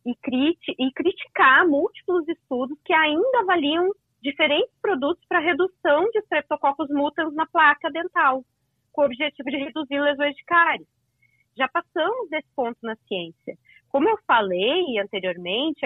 e, 0.07 0.15
criti 0.17 0.75
e 0.79 0.93
criticar 0.93 1.67
múltiplos 1.67 2.27
estudos 2.29 2.79
que 2.85 2.93
ainda 2.93 3.41
avaliam 3.41 3.91
diferentes 4.23 4.75
produtos 4.81 5.25
para 5.29 5.41
redução 5.41 6.05
de 6.11 6.21
Streptococcus 6.21 6.89
mutans 6.91 7.35
na 7.35 7.47
placa 7.47 7.91
dental, 7.91 8.45
com 8.93 9.03
o 9.03 9.05
objetivo 9.05 9.51
de 9.51 9.57
reduzir 9.57 10.01
lesões 10.01 10.35
de 10.35 10.45
cárie. 10.45 10.87
Já 11.57 11.69
passamos 11.69 12.31
desse 12.31 12.49
ponto 12.55 12.79
na 12.83 12.97
ciência. 13.09 13.57
Como 13.91 14.09
eu 14.09 14.17
falei 14.27 14.99
anteriormente, 14.99 15.85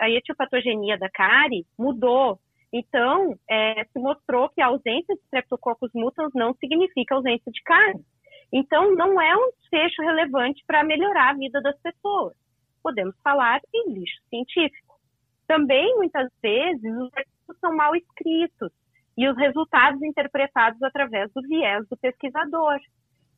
a 0.00 0.10
etiopatogenia 0.10 0.98
da 0.98 1.10
cárie 1.10 1.66
mudou. 1.78 2.38
Então, 2.72 3.38
é, 3.48 3.84
se 3.84 3.98
mostrou 3.98 4.48
que 4.48 4.62
a 4.62 4.68
ausência 4.68 5.14
de 5.14 5.20
Streptococcus 5.24 5.90
mutans 5.94 6.32
não 6.34 6.54
significa 6.54 7.14
ausência 7.14 7.52
de 7.52 7.62
cárie. 7.62 8.02
Então, 8.50 8.94
não 8.94 9.20
é 9.20 9.36
um 9.36 9.50
desfecho 9.60 10.00
relevante 10.00 10.64
para 10.66 10.82
melhorar 10.82 11.30
a 11.30 11.34
vida 11.34 11.60
das 11.60 11.78
pessoas. 11.80 12.34
Podemos 12.82 13.14
falar 13.22 13.60
em 13.74 13.92
lixo 13.92 14.20
científico. 14.30 14.96
Também, 15.46 15.94
muitas 15.96 16.30
vezes, 16.42 16.82
os 16.82 17.10
artigos 17.14 17.58
são 17.60 17.76
mal 17.76 17.94
escritos 17.94 18.72
e 19.16 19.28
os 19.28 19.36
resultados 19.36 20.02
interpretados 20.02 20.82
através 20.82 21.30
do 21.34 21.42
viés 21.42 21.86
do 21.88 21.96
pesquisador 21.98 22.78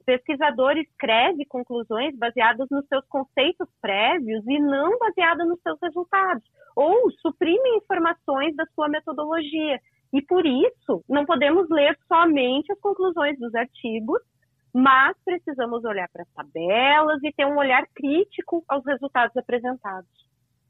pesquisador 0.05 0.77
escreve 0.77 1.45
conclusões 1.47 2.17
baseadas 2.17 2.67
nos 2.71 2.87
seus 2.87 3.07
conceitos 3.07 3.69
prévios 3.81 4.45
e 4.47 4.59
não 4.59 4.99
baseadas 4.99 5.47
nos 5.47 5.61
seus 5.63 5.79
resultados, 5.83 6.45
ou 6.77 7.11
suprime 7.21 7.77
informações 7.77 8.55
da 8.57 8.65
sua 8.75 8.89
metodologia. 8.89 9.81
E 10.13 10.23
por 10.23 10.47
isso, 10.47 11.03
não 11.09 11.25
podemos 11.25 11.69
ler 11.69 11.99
somente 12.07 12.73
as 12.73 12.81
conclusões 12.81 13.39
dos 13.39 13.55
artigos, 13.55 14.21
mas 14.73 15.17
precisamos 15.25 15.85
olhar 15.85 16.09
para 16.13 16.23
as 16.23 16.33
tabelas 16.33 17.23
e 17.23 17.33
ter 17.33 17.47
um 17.47 17.57
olhar 17.57 17.87
crítico 17.95 18.65
aos 18.69 18.85
resultados 18.85 19.37
apresentados. 19.37 20.09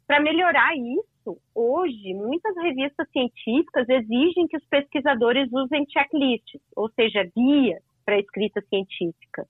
Para 0.07 0.21
melhorar 0.21 0.77
isso, 0.77 1.39
hoje, 1.55 2.13
muitas 2.13 2.55
revistas 2.57 3.09
científicas 3.11 3.89
exigem 3.89 4.47
que 4.47 4.57
os 4.57 4.65
pesquisadores 4.67 5.51
usem 5.51 5.87
checklists, 5.87 6.61
ou 6.77 6.91
seja, 6.91 7.25
guias, 7.35 7.83
para 8.05 8.17
a 8.17 8.21
escrita 8.21 8.61
científica. 8.69 9.47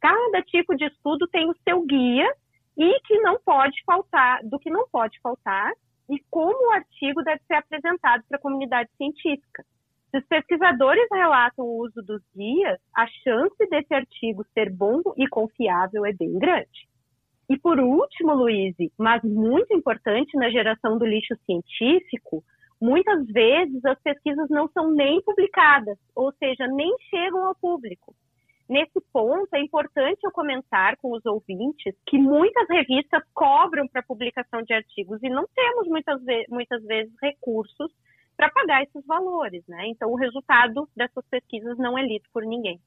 Cada 0.00 0.42
tipo 0.42 0.76
de 0.76 0.84
estudo 0.84 1.26
tem 1.28 1.48
o 1.48 1.56
seu 1.64 1.82
guia 1.84 2.30
e 2.76 3.00
que 3.00 3.18
não 3.20 3.38
pode 3.44 3.82
faltar, 3.84 4.40
do 4.44 4.58
que 4.58 4.70
não 4.70 4.88
pode 4.88 5.18
faltar 5.20 5.72
e 6.10 6.18
como 6.30 6.68
o 6.68 6.72
artigo 6.72 7.22
deve 7.22 7.40
ser 7.46 7.54
apresentado 7.54 8.22
para 8.28 8.36
a 8.36 8.40
comunidade 8.40 8.90
científica. 8.96 9.64
Se 10.10 10.18
os 10.18 10.26
pesquisadores 10.26 11.08
relatam 11.10 11.64
o 11.64 11.82
uso 11.82 12.02
dos 12.02 12.22
guias, 12.36 12.78
a 12.94 13.06
chance 13.06 13.68
desse 13.68 13.92
artigo 13.94 14.44
ser 14.52 14.70
bom 14.70 15.00
e 15.16 15.26
confiável 15.26 16.04
é 16.06 16.12
bem 16.12 16.38
grande. 16.38 16.88
E 17.48 17.58
por 17.58 17.78
último, 17.80 18.34
Luiz, 18.34 18.74
mas 18.98 19.22
muito 19.22 19.74
importante 19.74 20.36
na 20.36 20.50
geração 20.50 20.98
do 20.98 21.04
lixo 21.04 21.34
científico, 21.44 22.44
muitas 22.84 23.26
vezes 23.28 23.82
as 23.82 23.98
pesquisas 24.02 24.46
não 24.50 24.68
são 24.68 24.90
nem 24.90 25.22
publicadas, 25.22 25.96
ou 26.14 26.30
seja, 26.34 26.66
nem 26.66 26.94
chegam 27.08 27.46
ao 27.46 27.54
público. 27.54 28.14
Nesse 28.68 29.00
ponto, 29.10 29.48
é 29.54 29.60
importante 29.60 30.20
eu 30.22 30.30
comentar 30.30 30.96
com 30.98 31.12
os 31.12 31.24
ouvintes 31.24 31.94
que 32.06 32.18
muitas 32.18 32.68
revistas 32.68 33.22
cobram 33.32 33.88
para 33.88 34.02
publicação 34.02 34.62
de 34.62 34.74
artigos 34.74 35.18
e 35.22 35.30
não 35.30 35.46
temos 35.54 35.88
muitas, 35.88 36.22
ve 36.22 36.44
muitas 36.50 36.82
vezes 36.84 37.12
recursos 37.22 37.90
para 38.36 38.50
pagar 38.50 38.82
esses 38.82 39.04
valores, 39.06 39.62
né? 39.66 39.86
Então, 39.88 40.10
o 40.10 40.16
resultado 40.16 40.86
dessas 40.94 41.24
pesquisas 41.30 41.78
não 41.78 41.96
é 41.96 42.02
lido 42.02 42.24
por 42.32 42.44
ninguém. 42.44 42.78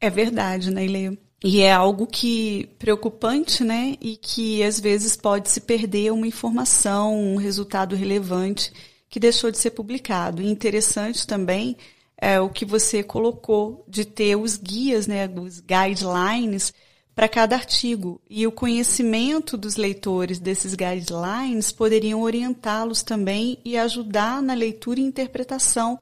É 0.00 0.08
verdade, 0.08 0.72
né, 0.72 0.86
Leio? 0.86 1.18
E 1.44 1.60
é 1.60 1.72
algo 1.72 2.06
que 2.06 2.66
preocupante, 2.78 3.64
né? 3.64 3.96
E 4.00 4.16
que 4.16 4.62
às 4.62 4.80
vezes 4.80 5.16
pode 5.16 5.50
se 5.50 5.60
perder 5.60 6.12
uma 6.12 6.26
informação, 6.26 7.14
um 7.14 7.36
resultado 7.36 7.96
relevante 7.96 8.91
que 9.12 9.20
deixou 9.20 9.50
de 9.50 9.58
ser 9.58 9.72
publicado. 9.72 10.40
E 10.40 10.50
interessante 10.50 11.26
também 11.26 11.76
é, 12.16 12.40
o 12.40 12.48
que 12.48 12.64
você 12.64 13.02
colocou 13.02 13.84
de 13.86 14.06
ter 14.06 14.36
os 14.36 14.56
guias, 14.56 15.06
né, 15.06 15.28
os 15.28 15.60
guidelines 15.60 16.72
para 17.14 17.28
cada 17.28 17.54
artigo. 17.54 18.22
E 18.28 18.46
o 18.46 18.50
conhecimento 18.50 19.58
dos 19.58 19.76
leitores 19.76 20.38
desses 20.38 20.74
guidelines 20.74 21.70
poderiam 21.70 22.22
orientá-los 22.22 23.02
também 23.02 23.58
e 23.62 23.76
ajudar 23.76 24.40
na 24.40 24.54
leitura 24.54 24.98
e 24.98 25.02
interpretação 25.02 26.00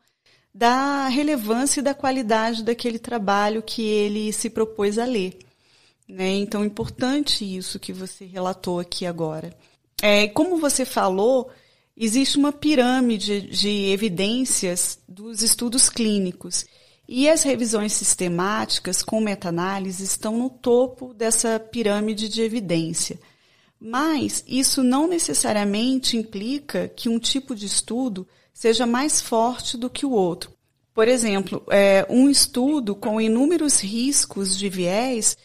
da 0.55 1.09
relevância 1.09 1.81
e 1.81 1.83
da 1.83 1.94
qualidade 1.94 2.62
daquele 2.62 3.01
trabalho 3.01 3.61
que 3.61 3.83
ele 3.83 4.33
se 4.33 4.49
propôs 4.49 4.99
a 4.99 5.05
ler. 5.05 5.37
Né? 6.09 6.37
Então, 6.37 6.64
importante 6.64 7.44
isso 7.44 7.81
que 7.81 7.92
você 7.92 8.25
relatou 8.25 8.79
aqui 8.79 9.05
agora. 9.05 9.53
É, 10.01 10.29
como 10.29 10.59
você 10.59 10.85
falou, 10.85 11.51
existe 12.02 12.38
uma 12.38 12.50
pirâmide 12.50 13.42
de 13.42 13.90
evidências 13.90 14.98
dos 15.06 15.42
estudos 15.42 15.90
clínicos. 15.90 16.64
E 17.06 17.28
as 17.28 17.42
revisões 17.42 17.92
sistemáticas 17.92 19.02
com 19.02 19.20
meta-análise 19.20 20.02
estão 20.02 20.38
no 20.38 20.48
topo 20.48 21.12
dessa 21.12 21.60
pirâmide 21.60 22.28
de 22.28 22.40
evidência. 22.40 23.20
Mas 23.78 24.42
isso 24.46 24.82
não 24.82 25.06
necessariamente 25.06 26.16
implica 26.16 26.88
que 26.88 27.08
um 27.08 27.18
tipo 27.18 27.54
de 27.54 27.66
estudo 27.66 28.26
seja 28.54 28.86
mais 28.86 29.20
forte 29.20 29.76
do 29.76 29.90
que 29.90 30.06
o 30.06 30.12
outro. 30.12 30.52
Por 30.94 31.06
exemplo, 31.06 31.62
é, 31.70 32.06
um 32.08 32.30
estudo 32.30 32.94
com 32.94 33.20
inúmeros 33.20 33.80
riscos 33.80 34.56
de 34.56 34.68
viés 34.68 35.36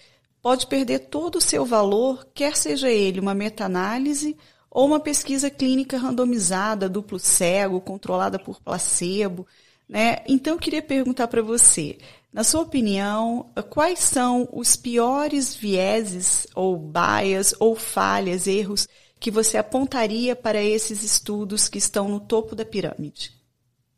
pode 0.41 0.67
perder 0.67 0.99
todo 1.09 1.37
o 1.37 1.41
seu 1.41 1.65
valor, 1.65 2.27
quer 2.33 2.55
seja 2.55 2.89
ele 2.89 3.19
uma 3.19 3.33
meta-análise 3.33 4.37
ou 4.75 4.85
uma 4.85 4.99
pesquisa 4.99 5.49
clínica 5.49 5.97
randomizada, 5.97 6.89
duplo 6.89 7.17
cego, 7.17 7.79
controlada 7.79 8.37
por 8.37 8.61
placebo. 8.61 9.47
Né? 9.87 10.17
Então, 10.27 10.55
eu 10.55 10.59
queria 10.59 10.81
perguntar 10.81 11.29
para 11.29 11.41
você, 11.41 11.97
na 12.33 12.43
sua 12.43 12.63
opinião, 12.63 13.49
quais 13.69 13.99
são 13.99 14.49
os 14.51 14.75
piores 14.75 15.55
vieses 15.55 16.45
ou 16.53 16.77
bias 16.77 17.55
ou 17.57 17.73
falhas, 17.73 18.47
erros 18.47 18.85
que 19.17 19.31
você 19.31 19.57
apontaria 19.57 20.35
para 20.35 20.61
esses 20.61 21.03
estudos 21.03 21.69
que 21.69 21.77
estão 21.77 22.09
no 22.09 22.19
topo 22.19 22.53
da 22.53 22.65
pirâmide? 22.65 23.31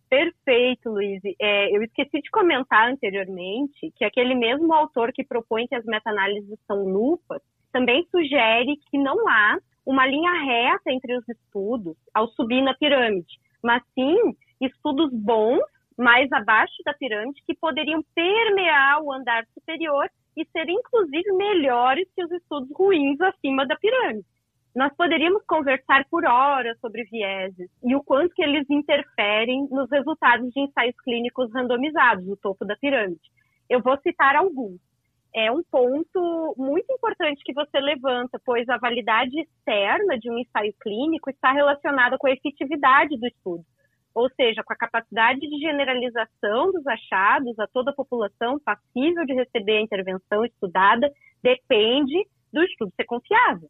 Perfeito, 0.08 0.92
Luiz. 0.92 1.22
É, 1.42 1.76
eu 1.76 1.82
esqueci 1.82 2.22
de 2.22 2.30
comentar 2.30 2.88
anteriormente 2.88 3.92
que 3.96 4.06
aquele 4.06 4.36
mesmo 4.36 4.72
autor 4.72 5.12
que 5.12 5.24
propõe 5.24 5.66
que 5.66 5.74
as 5.74 5.86
meta-análises 5.86 6.60
são 6.68 6.84
lupas 6.88 7.42
também 7.72 8.08
sugere 8.12 8.78
que 8.92 8.98
não 9.00 9.28
há 9.28 9.58
uma 9.88 10.06
linha 10.06 10.34
reta 10.34 10.92
entre 10.92 11.18
os 11.18 11.28
estudos 11.30 11.96
ao 12.14 12.28
subir 12.32 12.62
na 12.62 12.74
pirâmide, 12.74 13.40
mas 13.64 13.82
sim 13.96 14.36
estudos 14.60 15.10
bons 15.14 15.64
mais 15.98 16.30
abaixo 16.34 16.76
da 16.86 16.94
pirâmide 16.94 17.42
que 17.48 17.56
poderiam 17.56 18.04
permear 18.14 19.02
o 19.02 19.14
andar 19.14 19.46
superior 19.54 20.10
e 20.36 20.46
ser 20.48 20.68
inclusive 20.68 21.32
melhores 21.32 22.06
que 22.14 22.22
os 22.22 22.30
estudos 22.34 22.70
ruins 22.76 23.20
acima 23.22 23.66
da 23.66 23.78
pirâmide. 23.78 24.28
Nós 24.76 24.94
poderíamos 24.94 25.42
conversar 25.48 26.06
por 26.12 26.26
horas 26.26 26.78
sobre 26.82 27.06
vieses 27.06 27.70
e 27.82 27.96
o 27.96 28.04
quanto 28.04 28.36
que 28.36 28.44
eles 28.44 28.70
interferem 28.70 29.70
nos 29.72 29.90
resultados 29.90 30.52
de 30.52 30.60
ensaios 30.60 31.00
clínicos 31.00 31.50
randomizados, 31.54 32.28
no 32.28 32.36
topo 32.36 32.66
da 32.66 32.76
pirâmide. 32.76 33.22
Eu 33.70 33.82
vou 33.82 33.98
citar 34.02 34.36
alguns 34.36 34.82
é 35.38 35.52
um 35.52 35.62
ponto 35.70 36.56
muito 36.58 36.92
importante 36.92 37.44
que 37.46 37.54
você 37.54 37.80
levanta, 37.80 38.42
pois 38.44 38.68
a 38.68 38.80
validade 38.80 39.40
externa 39.40 40.18
de 40.18 40.32
um 40.32 40.40
ensaio 40.40 40.74
clínico 40.82 41.30
está 41.30 41.52
relacionada 41.52 42.18
com 42.18 42.26
a 42.26 42.32
efetividade 42.32 43.16
do 43.20 43.28
estudo, 43.28 43.64
ou 44.16 44.28
seja, 44.32 44.64
com 44.64 44.74
a 44.74 44.76
capacidade 44.76 45.40
de 45.40 45.60
generalização 45.60 46.72
dos 46.72 46.88
achados 46.88 47.58
a 47.60 47.68
toda 47.68 47.92
a 47.92 47.96
população 47.96 48.60
passível 48.60 49.24
de 49.28 49.36
receber 49.36 49.78
a 49.78 49.82
intervenção 49.82 50.44
estudada, 50.44 51.08
depende 51.44 52.28
do 52.52 52.64
estudo 52.64 52.92
ser 52.96 53.06
confiável. 53.06 53.70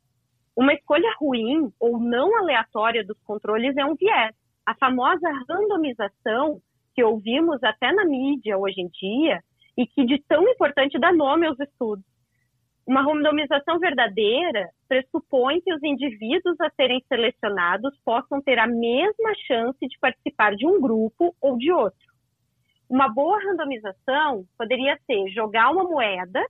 Uma 0.56 0.74
escolha 0.74 1.14
ruim 1.20 1.70
ou 1.82 2.00
não 2.00 2.38
aleatória 2.38 3.04
dos 3.04 3.20
controles 3.26 3.76
é 3.76 3.86
um 3.86 3.96
viés. 3.96 4.34
A 4.66 4.74
famosa 4.74 5.30
randomização, 5.50 6.62
que 6.96 7.04
ouvimos 7.04 7.62
até 7.62 7.92
na 7.92 8.06
mídia 8.06 8.58
hoje 8.58 8.80
em 8.80 8.88
dia, 8.88 9.42
e 9.78 9.86
que 9.86 10.06
de 10.06 10.22
tão 10.28 10.48
importante 10.50 11.00
dá 11.00 11.14
nome 11.14 11.46
aos 11.46 11.60
estudos. 11.60 12.06
Uma 12.86 13.02
randomização 13.02 13.80
verdadeira 13.80 14.70
pressupõe 14.88 15.62
que 15.62 15.74
os 15.74 15.84
indivíduos 15.84 16.60
a 16.62 16.70
serem 16.72 17.04
selecionados 17.08 17.94
possam 18.04 18.42
ter 18.42 18.58
a 18.58 18.66
mesma 18.66 19.34
chance 19.46 19.78
de 19.80 20.00
participar 20.00 20.56
de 20.56 20.66
um 20.66 20.80
grupo 20.80 21.36
ou 21.42 21.58
de 21.58 21.72
outro. 21.72 22.08
Uma 22.90 23.10
boa 23.10 23.38
randomização 23.44 24.46
poderia 24.58 24.98
ser 25.06 25.30
jogar 25.32 25.70
uma 25.70 25.84
moeda 25.84 26.42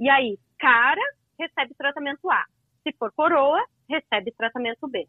e 0.00 0.10
aí 0.10 0.36
cara 0.58 1.00
recebe 1.38 1.74
tratamento 1.74 2.28
A, 2.28 2.44
se 2.82 2.92
for 2.98 3.12
coroa, 3.12 3.64
recebe 3.88 4.32
tratamento 4.32 4.88
B. 4.88 5.06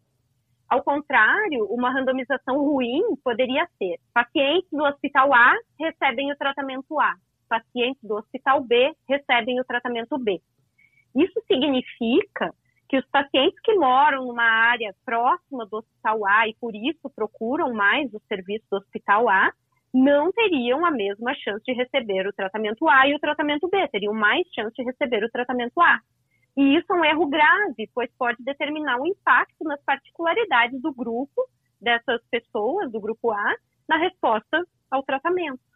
Ao 0.70 0.84
contrário, 0.84 1.66
uma 1.66 1.92
randomização 1.92 2.58
ruim 2.58 3.02
poderia 3.24 3.68
ser: 3.78 4.00
pacientes 4.14 4.70
do 4.72 4.84
hospital 4.84 5.34
A 5.34 5.54
recebem 5.80 6.32
o 6.32 6.38
tratamento 6.38 7.00
A, 7.00 7.16
pacientes 7.54 8.02
do 8.02 8.16
hospital 8.16 8.64
B 8.64 8.94
recebem 9.08 9.60
o 9.60 9.64
tratamento 9.64 10.18
B. 10.18 10.42
Isso 11.16 11.40
significa 11.46 12.52
que 12.90 12.98
os 12.98 13.06
pacientes 13.12 13.60
que 13.64 13.76
moram 13.76 14.26
numa 14.26 14.44
área 14.44 14.92
próxima 15.06 15.68
do 15.68 15.78
hospital 15.78 16.26
A 16.26 16.48
e 16.48 16.56
por 16.60 16.74
isso 16.74 17.12
procuram 17.16 17.72
mais 17.72 18.12
o 18.12 18.22
serviço 18.28 18.66
do 18.72 18.78
hospital 18.78 19.30
A, 19.30 19.52
não 19.94 20.32
teriam 20.32 20.84
a 20.84 20.90
mesma 20.90 21.36
chance 21.36 21.64
de 21.64 21.74
receber 21.74 22.28
o 22.28 22.34
tratamento 22.34 22.90
A 22.90 23.08
e 23.08 23.14
o 23.14 23.20
tratamento 23.20 23.70
B, 23.70 23.88
teriam 23.90 24.14
mais 24.14 24.48
chance 24.56 24.74
de 24.76 24.84
receber 24.84 25.24
o 25.24 25.30
tratamento 25.30 25.80
A. 25.80 26.00
E 26.58 26.76
isso 26.76 26.92
é 26.92 26.96
um 26.96 27.06
erro 27.06 27.28
grave, 27.28 27.88
pois 27.94 28.10
pode 28.18 28.44
determinar 28.44 29.00
um 29.00 29.06
impacto 29.06 29.64
nas 29.64 29.82
particularidades 29.84 30.82
do 30.82 30.92
grupo, 30.92 31.48
dessas 31.80 32.20
pessoas, 32.32 32.92
do 32.92 33.00
grupo 33.00 33.32
A, 33.32 33.56
na 33.88 33.98
resposta 33.98 34.64
ao 34.90 35.04
tratamento. 35.04 35.73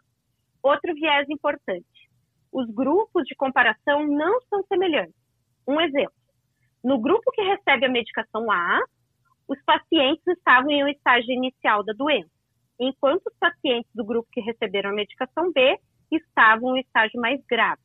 Outro 0.67 0.93
viés 0.93 1.29
importante: 1.29 2.09
os 2.51 2.69
grupos 2.69 3.23
de 3.25 3.35
comparação 3.35 4.05
não 4.07 4.41
são 4.49 4.63
semelhantes. 4.63 5.15
Um 5.67 5.79
exemplo: 5.79 6.13
no 6.83 6.99
grupo 6.99 7.31
que 7.31 7.41
recebe 7.41 7.85
a 7.85 7.89
medicação 7.89 8.51
A, 8.51 8.79
os 9.47 9.61
pacientes 9.63 10.27
estavam 10.27 10.69
em 10.69 10.83
um 10.83 10.87
estágio 10.87 11.31
inicial 11.31 11.83
da 11.83 11.93
doença, 11.93 12.29
enquanto 12.79 13.27
os 13.27 13.37
pacientes 13.39 13.89
do 13.93 14.03
grupo 14.03 14.27
que 14.31 14.41
receberam 14.41 14.89
a 14.89 14.93
medicação 14.93 15.51
B 15.51 15.79
estavam 16.11 16.75
em 16.75 16.81
estágio 16.81 17.19
mais 17.19 17.41
grave 17.45 17.81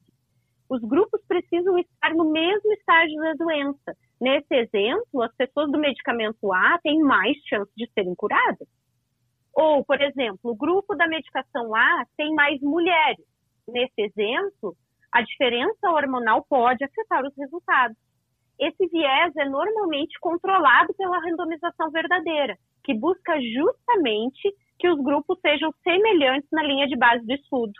os 0.73 0.81
grupos 0.81 1.21
precisam 1.29 1.79
estar 1.79 2.15
no 2.15 2.31
mesmo 2.33 2.73
estágio 2.73 3.21
da 3.21 3.35
doença. 3.35 3.95
Nesse 4.19 4.55
exemplo, 4.55 5.23
as 5.23 5.35
pessoas 5.37 5.71
do 5.71 5.79
medicamento 5.79 6.51
A 6.51 6.79
têm 6.83 6.99
mais 7.01 7.37
chance 7.47 7.71
de 7.77 7.87
serem 7.93 8.15
curadas. 8.15 8.67
Ou, 9.55 9.85
por 9.85 10.01
exemplo, 10.01 10.51
o 10.51 10.57
grupo 10.57 10.95
da 10.95 11.07
medicação 11.07 11.75
A 11.75 12.05
tem 12.17 12.35
mais 12.35 12.61
mulheres. 12.61 13.25
Nesse 13.69 14.01
exemplo, 14.03 14.75
a 15.11 15.23
diferença 15.23 15.91
hormonal 15.91 16.45
pode 16.49 16.85
afetar 16.85 17.25
os 17.25 17.37
resultados. 17.37 17.97
Esse 18.59 18.87
viés 18.89 19.35
é 19.37 19.45
normalmente 19.45 20.19
controlado 20.21 20.95
pela 20.95 21.19
randomização 21.19 21.91
verdadeira, 21.91 22.57
que 22.85 22.95
busca 22.95 23.39
justamente 23.41 24.55
que 24.79 24.89
os 24.89 24.99
grupos 25.03 25.39
sejam 25.41 25.73
semelhantes 25.83 26.49
na 26.51 26.63
linha 26.63 26.87
de 26.87 26.97
base 26.97 27.25
do 27.27 27.33
estudo 27.33 27.73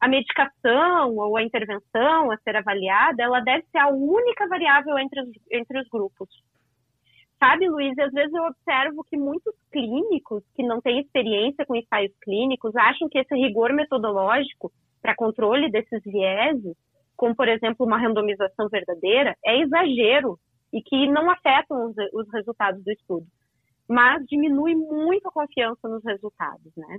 a 0.00 0.08
medicação 0.08 1.16
ou 1.16 1.36
a 1.36 1.42
intervenção 1.42 2.30
a 2.30 2.36
ser 2.38 2.56
avaliada, 2.56 3.22
ela 3.22 3.40
deve 3.40 3.64
ser 3.70 3.78
a 3.78 3.88
única 3.88 4.46
variável 4.46 4.98
entre 4.98 5.20
os, 5.20 5.28
entre 5.50 5.80
os 5.80 5.88
grupos. 5.88 6.28
Sabe, 7.38 7.68
Luiz, 7.68 7.96
às 7.98 8.12
vezes 8.12 8.34
eu 8.34 8.42
observo 8.42 9.04
que 9.04 9.16
muitos 9.16 9.54
clínicos 9.70 10.42
que 10.56 10.62
não 10.62 10.80
têm 10.80 11.00
experiência 11.00 11.64
com 11.64 11.76
ensaios 11.76 12.12
clínicos 12.20 12.74
acham 12.74 13.08
que 13.08 13.18
esse 13.18 13.34
rigor 13.34 13.72
metodológico 13.72 14.72
para 15.00 15.14
controle 15.14 15.70
desses 15.70 16.02
vieses, 16.02 16.76
como 17.16 17.36
por 17.36 17.48
exemplo 17.48 17.86
uma 17.86 17.98
randomização 17.98 18.68
verdadeira, 18.68 19.36
é 19.44 19.60
exagero 19.60 20.36
e 20.72 20.82
que 20.82 21.06
não 21.06 21.30
afetam 21.30 21.86
os, 21.86 21.94
os 22.12 22.32
resultados 22.32 22.82
do 22.82 22.90
estudo, 22.90 23.26
mas 23.88 24.24
diminui 24.26 24.74
muito 24.74 25.28
a 25.28 25.32
confiança 25.32 25.88
nos 25.88 26.04
resultados, 26.04 26.72
né? 26.76 26.98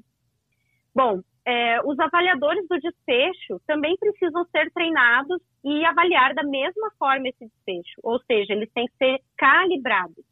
Bom, 0.95 1.21
é, 1.45 1.81
os 1.83 1.99
avaliadores 1.99 2.67
do 2.67 2.79
desfecho 2.79 3.59
também 3.67 3.95
precisam 3.97 4.45
ser 4.45 4.71
treinados 4.71 5.41
e 5.63 5.85
avaliar 5.85 6.33
da 6.33 6.43
mesma 6.43 6.91
forma 6.97 7.27
esse 7.27 7.45
desfecho, 7.45 7.99
ou 8.03 8.19
seja, 8.23 8.53
eles 8.53 8.71
têm 8.73 8.85
que 8.87 8.97
ser 8.97 9.19
calibrados. 9.37 10.28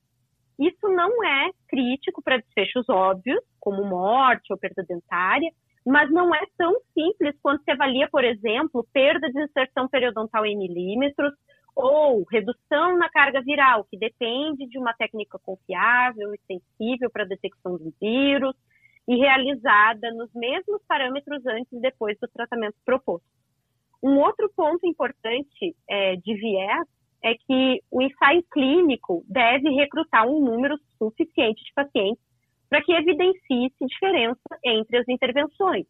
Isso 0.60 0.88
não 0.88 1.24
é 1.24 1.52
crítico 1.68 2.22
para 2.22 2.38
desfechos 2.38 2.88
óbvios, 2.90 3.42
como 3.60 3.86
morte 3.86 4.52
ou 4.52 4.58
perda 4.58 4.84
dentária, 4.88 5.52
mas 5.86 6.12
não 6.12 6.34
é 6.34 6.42
tão 6.58 6.74
simples 6.94 7.36
quando 7.42 7.64
se 7.64 7.72
avalia, 7.72 8.10
por 8.12 8.24
exemplo, 8.24 8.86
perda 8.92 9.30
de 9.30 9.42
inserção 9.44 9.88
periodontal 9.88 10.46
em 10.46 10.58
milímetros 10.58 11.34
ou 11.76 12.26
redução 12.32 12.98
na 12.98 13.10
carga 13.10 13.42
viral, 13.42 13.86
que 13.86 13.98
depende 13.98 14.68
de 14.68 14.80
uma 14.80 14.94
técnica 14.94 15.38
confiável 15.40 16.34
e 16.34 16.40
sensível 16.48 17.10
para 17.10 17.24
a 17.24 17.28
detecção 17.28 17.78
do 17.78 17.94
vírus, 18.02 18.56
e 19.08 19.16
realizada 19.16 20.12
nos 20.12 20.30
mesmos 20.34 20.82
parâmetros 20.88 21.46
antes 21.46 21.72
e 21.72 21.80
depois 21.80 22.18
do 22.20 22.28
tratamento 22.28 22.76
proposto. 22.86 23.26
Um 24.04 24.20
outro 24.20 24.52
ponto 24.56 24.86
importante 24.86 25.76
é, 25.90 26.16
de 26.18 26.36
viés 26.36 26.88
é 27.24 27.34
que 27.36 27.82
o 27.92 28.02
ensaio 28.02 28.44
clínico 28.52 29.24
deve 29.28 29.70
recrutar 29.70 30.28
um 30.28 30.40
número 30.40 30.78
suficiente 30.98 31.64
de 31.64 31.74
pacientes 31.74 32.24
para 32.70 32.82
que 32.82 32.92
evidencie 32.92 33.72
diferença 33.82 34.60
entre 34.64 34.98
as 34.98 35.08
intervenções. 35.08 35.86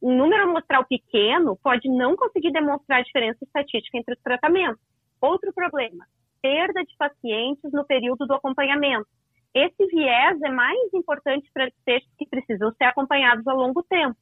Um 0.00 0.16
número 0.16 0.44
amostral 0.44 0.84
pequeno 0.86 1.58
pode 1.62 1.88
não 1.88 2.16
conseguir 2.16 2.52
demonstrar 2.52 3.02
diferença 3.02 3.44
estatística 3.44 3.98
entre 3.98 4.14
os 4.14 4.22
tratamentos. 4.22 4.80
Outro 5.20 5.52
problema, 5.52 6.06
perda 6.40 6.84
de 6.84 6.96
pacientes 6.96 7.72
no 7.72 7.84
período 7.84 8.24
do 8.26 8.34
acompanhamento. 8.34 9.08
Esse 9.52 9.86
viés 9.86 10.40
é 10.42 10.50
mais 10.50 10.94
importante 10.94 11.50
para 11.52 11.66
desfechos 11.66 12.10
que 12.16 12.28
precisam 12.28 12.72
ser 12.74 12.84
acompanhados 12.84 13.46
a 13.46 13.52
longo 13.52 13.82
tempo. 13.82 14.16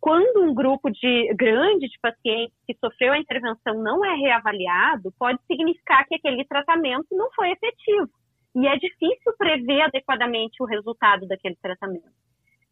Quando 0.00 0.42
um 0.42 0.54
grupo 0.54 0.90
de 0.90 1.34
grande 1.34 1.88
de 1.88 1.98
pacientes 2.00 2.56
que 2.66 2.76
sofreu 2.78 3.12
a 3.12 3.18
intervenção 3.18 3.74
não 3.82 4.04
é 4.04 4.14
reavaliado, 4.14 5.12
pode 5.18 5.38
significar 5.46 6.06
que 6.06 6.14
aquele 6.14 6.44
tratamento 6.44 7.08
não 7.12 7.28
foi 7.32 7.50
efetivo. 7.50 8.08
E 8.54 8.66
é 8.66 8.76
difícil 8.76 9.32
prever 9.36 9.82
adequadamente 9.82 10.62
o 10.62 10.66
resultado 10.66 11.26
daquele 11.26 11.56
tratamento. 11.56 12.08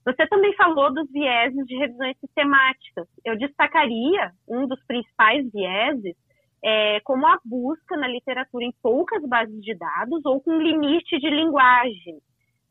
Você 0.04 0.26
também 0.26 0.54
falou 0.54 0.92
dos 0.92 1.10
vieses 1.10 1.66
de 1.66 1.76
revisões 1.76 2.16
sistemáticas. 2.18 3.08
Eu 3.24 3.38
destacaria 3.38 4.32
um 4.46 4.66
dos 4.66 4.82
principais 4.86 5.50
vieses 5.50 6.14
é, 6.62 7.00
como 7.00 7.26
a 7.26 7.38
busca 7.44 7.96
na 7.96 8.08
literatura 8.08 8.64
em 8.64 8.72
poucas 8.82 9.22
bases 9.26 9.60
de 9.60 9.74
dados 9.74 10.24
ou 10.24 10.40
com 10.40 10.58
limite 10.58 11.18
de 11.18 11.28
linguagem. 11.28 12.18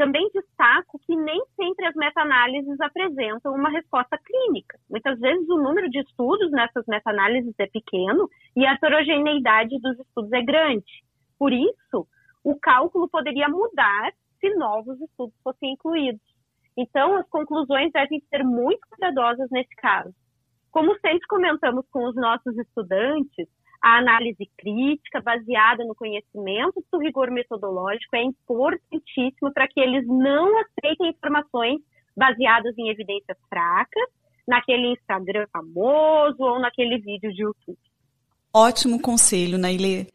Também 0.04 0.30
destaco 0.34 1.00
que 1.06 1.16
nem 1.16 1.42
sempre 1.56 1.86
as 1.86 1.96
meta-análises 1.96 2.78
apresentam 2.82 3.56
uma 3.56 3.70
resposta 3.70 4.18
clínica. 4.18 4.78
Muitas 4.90 5.18
vezes 5.18 5.48
o 5.48 5.64
número 5.64 5.90
de 5.90 6.02
estudos 6.02 6.52
nessas 6.52 6.86
meta-análises 6.88 7.56
é 7.58 7.68
pequeno 7.68 8.30
e 8.54 8.66
a 8.66 8.74
heterogeneidade 8.74 9.80
dos 9.80 9.98
estudos 9.98 10.34
é 10.34 10.42
grande. 10.42 10.92
Por 11.40 11.54
isso, 11.54 12.06
o 12.44 12.60
cálculo 12.60 13.08
poderia 13.08 13.48
mudar 13.48 14.12
se 14.42 14.54
novos 14.56 15.00
estudos 15.00 15.40
fossem 15.42 15.72
incluídos. 15.72 16.22
Então, 16.76 17.16
as 17.16 17.30
conclusões 17.30 17.90
devem 17.94 18.22
ser 18.30 18.44
muito 18.44 18.86
cuidadosas 18.90 19.50
nesse 19.52 19.74
caso. 19.78 20.14
Como 20.70 21.00
sempre 21.00 21.26
comentamos 21.30 21.86
com 21.90 22.10
os 22.10 22.16
nossos 22.18 22.58
estudantes, 22.58 23.48
a 23.84 23.98
análise 23.98 24.50
crítica, 24.58 25.22
baseada 25.22 25.84
no 25.84 25.94
conhecimento 25.94 26.82
do 26.90 27.00
rigor 27.00 27.30
metodológico, 27.30 28.16
é 28.16 28.24
importantíssimo 28.24 29.52
para 29.54 29.68
que 29.68 29.78
eles 29.78 30.08
não 30.08 30.58
aceitem 30.58 31.10
informações 31.10 31.82
baseadas 32.16 32.74
em 32.78 32.90
evidências 32.90 33.38
fracas, 33.50 34.10
naquele 34.48 34.94
Instagram 34.94 35.46
famoso 35.52 36.38
ou 36.40 36.60
naquele 36.62 36.98
vídeo 36.98 37.34
de 37.34 37.42
YouTube. 37.42 37.78
Ótimo 38.54 39.02
conselho, 39.02 39.58
Nailê. 39.58 40.08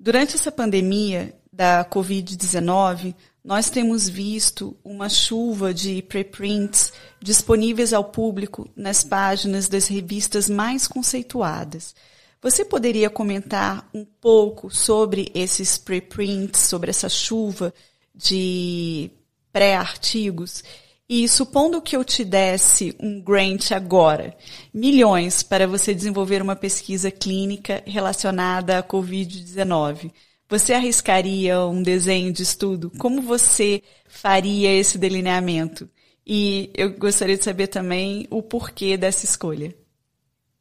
Durante 0.00 0.36
essa 0.36 0.50
pandemia 0.50 1.34
da 1.52 1.84
Covid-19, 1.84 3.14
nós 3.44 3.68
temos 3.68 4.08
visto 4.08 4.74
uma 4.82 5.10
chuva 5.10 5.74
de 5.74 6.00
preprints 6.02 6.92
disponíveis 7.20 7.92
ao 7.92 8.04
público 8.04 8.70
nas 8.74 9.04
páginas 9.04 9.68
das 9.68 9.86
revistas 9.86 10.48
mais 10.48 10.88
conceituadas. 10.88 11.94
Você 12.42 12.64
poderia 12.64 13.08
comentar 13.08 13.88
um 13.94 14.04
pouco 14.04 14.68
sobre 14.68 15.30
esses 15.32 15.78
preprints, 15.78 16.62
sobre 16.62 16.90
essa 16.90 17.08
chuva 17.08 17.72
de 18.12 19.12
pré-artigos? 19.52 20.64
E 21.08 21.28
supondo 21.28 21.80
que 21.80 21.96
eu 21.96 22.02
te 22.02 22.24
desse 22.24 22.96
um 22.98 23.20
grant 23.20 23.70
agora, 23.70 24.36
milhões 24.74 25.44
para 25.44 25.68
você 25.68 25.94
desenvolver 25.94 26.42
uma 26.42 26.56
pesquisa 26.56 27.12
clínica 27.12 27.80
relacionada 27.86 28.78
à 28.78 28.82
Covid-19, 28.82 30.10
Você 30.48 30.74
arriscaria 30.74 31.64
um 31.64 31.82
desenho 31.82 32.30
de 32.32 32.42
estudo? 32.42 32.90
Como 32.98 33.22
você 33.22 33.82
faria 34.06 34.70
esse 34.70 34.98
delineamento? 34.98 35.88
E 36.26 36.70
eu 36.74 36.92
gostaria 36.92 37.38
de 37.38 37.44
saber 37.44 37.68
também 37.68 38.26
o 38.30 38.42
porquê 38.42 38.98
dessa 38.98 39.24
escolha. 39.24 39.74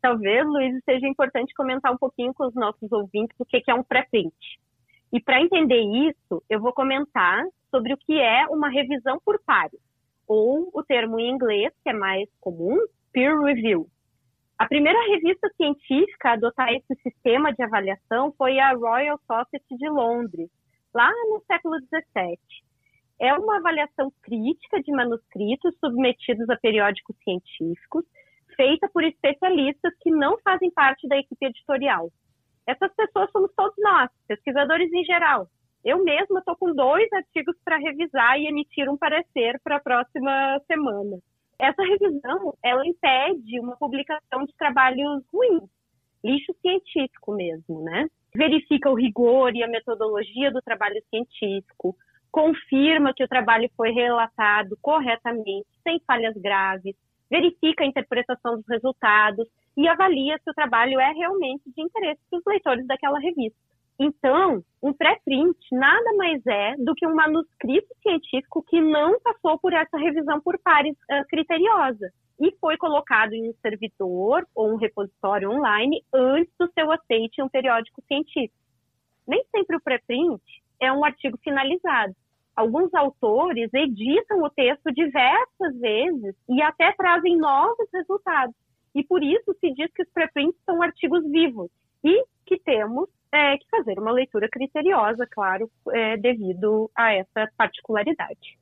Talvez, 0.01 0.45
Luiz, 0.45 0.83
seja 0.83 1.07
importante 1.07 1.53
comentar 1.53 1.93
um 1.93 1.97
pouquinho 1.97 2.33
com 2.33 2.47
os 2.47 2.55
nossos 2.55 2.91
ouvintes 2.91 3.35
o 3.39 3.45
que 3.45 3.61
é 3.67 3.73
um 3.73 3.83
pré-print. 3.83 4.33
E 5.13 5.21
para 5.21 5.41
entender 5.41 5.81
isso, 5.81 6.43
eu 6.49 6.59
vou 6.59 6.73
comentar 6.73 7.43
sobre 7.69 7.93
o 7.93 7.97
que 7.97 8.19
é 8.19 8.47
uma 8.47 8.69
revisão 8.69 9.19
por 9.23 9.39
pares, 9.45 9.79
ou 10.27 10.69
o 10.73 10.83
termo 10.83 11.19
em 11.19 11.29
inglês, 11.29 11.71
que 11.83 11.89
é 11.89 11.93
mais 11.93 12.27
comum, 12.39 12.77
peer 13.11 13.37
review. 13.39 13.87
A 14.57 14.67
primeira 14.67 14.99
revista 15.07 15.49
científica 15.57 16.29
a 16.29 16.33
adotar 16.33 16.73
esse 16.73 16.95
sistema 17.01 17.53
de 17.53 17.63
avaliação 17.63 18.33
foi 18.37 18.59
a 18.59 18.73
Royal 18.73 19.19
Society 19.27 19.77
de 19.77 19.89
Londres, 19.89 20.49
lá 20.93 21.11
no 21.29 21.43
século 21.45 21.77
XVII. 21.79 22.37
É 23.19 23.33
uma 23.33 23.57
avaliação 23.57 24.11
crítica 24.21 24.81
de 24.81 24.91
manuscritos 24.91 25.75
submetidos 25.79 26.49
a 26.49 26.57
periódicos 26.57 27.15
científicos, 27.23 28.05
feita 28.55 28.89
por 28.93 29.03
especialistas 29.03 29.93
que 30.01 30.11
não 30.11 30.37
fazem 30.39 30.71
parte 30.71 31.07
da 31.07 31.17
equipe 31.17 31.45
editorial. 31.45 32.09
Essas 32.67 32.93
pessoas 32.95 33.29
somos 33.31 33.51
todos 33.55 33.75
nós, 33.79 34.09
pesquisadores 34.27 34.91
em 34.93 35.03
geral. 35.03 35.47
Eu 35.83 36.03
mesma 36.03 36.39
estou 36.39 36.55
com 36.55 36.73
dois 36.73 37.11
artigos 37.11 37.55
para 37.65 37.77
revisar 37.77 38.39
e 38.39 38.47
emitir 38.47 38.87
um 38.89 38.97
parecer 38.97 39.59
para 39.63 39.77
a 39.77 39.79
próxima 39.79 40.59
semana. 40.67 41.17
Essa 41.59 41.83
revisão, 41.83 42.53
ela 42.63 42.85
impede 42.85 43.59
uma 43.59 43.75
publicação 43.77 44.45
de 44.45 44.55
trabalhos 44.57 45.23
ruins, 45.33 45.69
lixo 46.23 46.53
científico 46.61 47.33
mesmo, 47.33 47.83
né? 47.83 48.07
Verifica 48.35 48.89
o 48.89 48.95
rigor 48.95 49.55
e 49.55 49.63
a 49.63 49.67
metodologia 49.67 50.51
do 50.51 50.61
trabalho 50.61 51.01
científico, 51.09 51.95
confirma 52.31 53.13
que 53.13 53.23
o 53.23 53.27
trabalho 53.27 53.69
foi 53.75 53.91
relatado 53.91 54.77
corretamente, 54.81 55.67
sem 55.83 55.99
falhas 56.07 56.35
graves, 56.35 56.95
verifica 57.31 57.85
a 57.85 57.87
interpretação 57.87 58.57
dos 58.57 58.67
resultados 58.67 59.47
e 59.77 59.87
avalia 59.87 60.37
se 60.43 60.51
o 60.51 60.53
trabalho 60.53 60.99
é 60.99 61.13
realmente 61.13 61.63
de 61.73 61.81
interesse 61.81 62.19
para 62.29 62.39
os 62.39 62.45
leitores 62.45 62.85
daquela 62.85 63.17
revista. 63.19 63.57
Então, 63.97 64.61
um 64.83 64.91
pré-print 64.91 65.57
nada 65.71 66.13
mais 66.17 66.45
é 66.45 66.75
do 66.77 66.93
que 66.93 67.07
um 67.07 67.15
manuscrito 67.15 67.87
científico 68.01 68.63
que 68.63 68.81
não 68.81 69.17
passou 69.21 69.57
por 69.59 69.71
essa 69.71 69.97
revisão 69.97 70.41
por 70.41 70.57
pares 70.59 70.97
uh, 71.03 71.25
criteriosa 71.29 72.11
e 72.39 72.51
foi 72.59 72.75
colocado 72.77 73.33
em 73.33 73.49
um 73.49 73.53
servidor 73.61 74.45
ou 74.53 74.73
um 74.73 74.75
repositório 74.75 75.51
online 75.51 76.03
antes 76.13 76.51
do 76.59 76.69
seu 76.73 76.91
aceite 76.91 77.39
em 77.39 77.43
um 77.43 77.49
periódico 77.49 78.01
científico. 78.07 78.55
Nem 79.27 79.43
sempre 79.55 79.77
o 79.77 79.81
pré-print 79.81 80.41
é 80.81 80.91
um 80.91 81.05
artigo 81.05 81.37
finalizado 81.37 82.13
alguns 82.55 82.93
autores 82.93 83.69
editam 83.73 84.43
o 84.43 84.49
texto 84.49 84.91
diversas 84.91 85.79
vezes 85.79 86.35
e 86.49 86.61
até 86.61 86.91
trazem 86.93 87.37
novos 87.37 87.87
resultados. 87.93 88.55
E 88.93 89.03
por 89.03 89.23
isso 89.23 89.55
se 89.59 89.73
diz 89.73 89.91
que 89.93 90.03
os 90.03 90.09
preprints 90.09 90.59
são 90.65 90.81
artigos 90.81 91.23
vivos 91.29 91.69
e 92.03 92.23
que 92.45 92.59
temos 92.59 93.09
é, 93.31 93.57
que 93.57 93.69
fazer 93.69 93.97
uma 93.97 94.11
leitura 94.11 94.49
criteriosa, 94.49 95.25
claro, 95.29 95.69
é, 95.91 96.17
devido 96.17 96.91
a 96.95 97.13
essa 97.13 97.49
particularidade. 97.55 98.59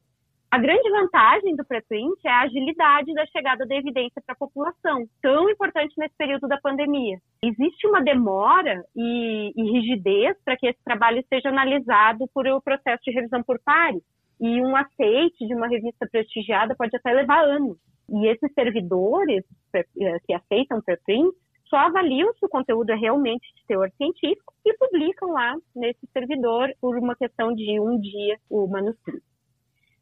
A 0.51 0.57
grande 0.57 0.89
vantagem 0.89 1.55
do 1.55 1.63
preprint 1.63 2.19
é 2.25 2.29
a 2.29 2.41
agilidade 2.41 3.13
da 3.13 3.23
chegada 3.27 3.67
da 3.67 3.75
evidência 3.75 4.19
para 4.25 4.33
a 4.33 4.37
população, 4.37 5.07
tão 5.21 5.47
importante 5.47 5.93
nesse 5.95 6.15
período 6.17 6.47
da 6.47 6.59
pandemia. 6.59 7.19
Existe 7.43 7.85
uma 7.85 8.01
demora 8.01 8.83
e, 8.95 9.53
e 9.55 9.71
rigidez 9.71 10.35
para 10.43 10.57
que 10.57 10.65
esse 10.65 10.83
trabalho 10.83 11.23
seja 11.29 11.49
analisado 11.49 12.27
por 12.33 12.47
o 12.47 12.59
processo 12.61 13.03
de 13.05 13.11
revisão 13.11 13.43
por 13.43 13.59
pares, 13.63 14.01
e 14.41 14.59
um 14.59 14.75
aceite 14.75 15.45
de 15.45 15.53
uma 15.53 15.67
revista 15.67 16.07
prestigiada 16.11 16.75
pode 16.75 16.95
até 16.95 17.13
levar 17.13 17.43
anos. 17.43 17.77
E 18.09 18.25
esses 18.25 18.51
servidores 18.53 19.43
eh, 19.75 19.85
que 20.25 20.33
aceitam 20.33 20.81
preprint 20.81 21.31
só 21.65 21.77
avaliam 21.77 22.33
se 22.33 22.43
o 22.43 22.49
conteúdo 22.49 22.89
é 22.89 22.95
realmente 22.95 23.45
de 23.53 23.65
teor 23.67 23.91
científico 23.97 24.51
e 24.65 24.73
publicam 24.77 25.31
lá 25.31 25.55
nesse 25.75 26.07
servidor 26.11 26.73
por 26.81 26.97
uma 26.97 27.15
questão 27.15 27.53
de 27.53 27.79
um 27.79 27.99
dia 27.99 28.39
o 28.49 28.65
manuscrito. 28.65 29.29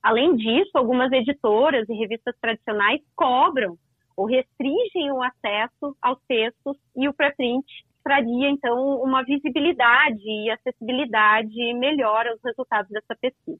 Além 0.01 0.35
disso, 0.35 0.71
algumas 0.75 1.11
editoras 1.11 1.87
e 1.89 1.93
revistas 1.93 2.35
tradicionais 2.39 3.01
cobram 3.15 3.77
ou 4.15 4.25
restringem 4.25 5.11
o 5.11 5.21
acesso 5.21 5.95
aos 6.01 6.19
textos 6.27 6.77
e 6.95 7.07
o 7.07 7.13
preprint 7.13 7.65
traria, 8.03 8.49
então, 8.49 9.01
uma 9.01 9.23
visibilidade 9.23 10.23
e 10.23 10.49
acessibilidade 10.49 11.73
melhor 11.73 12.25
aos 12.25 12.41
resultados 12.41 12.89
dessa 12.89 13.15
pesquisa. 13.19 13.59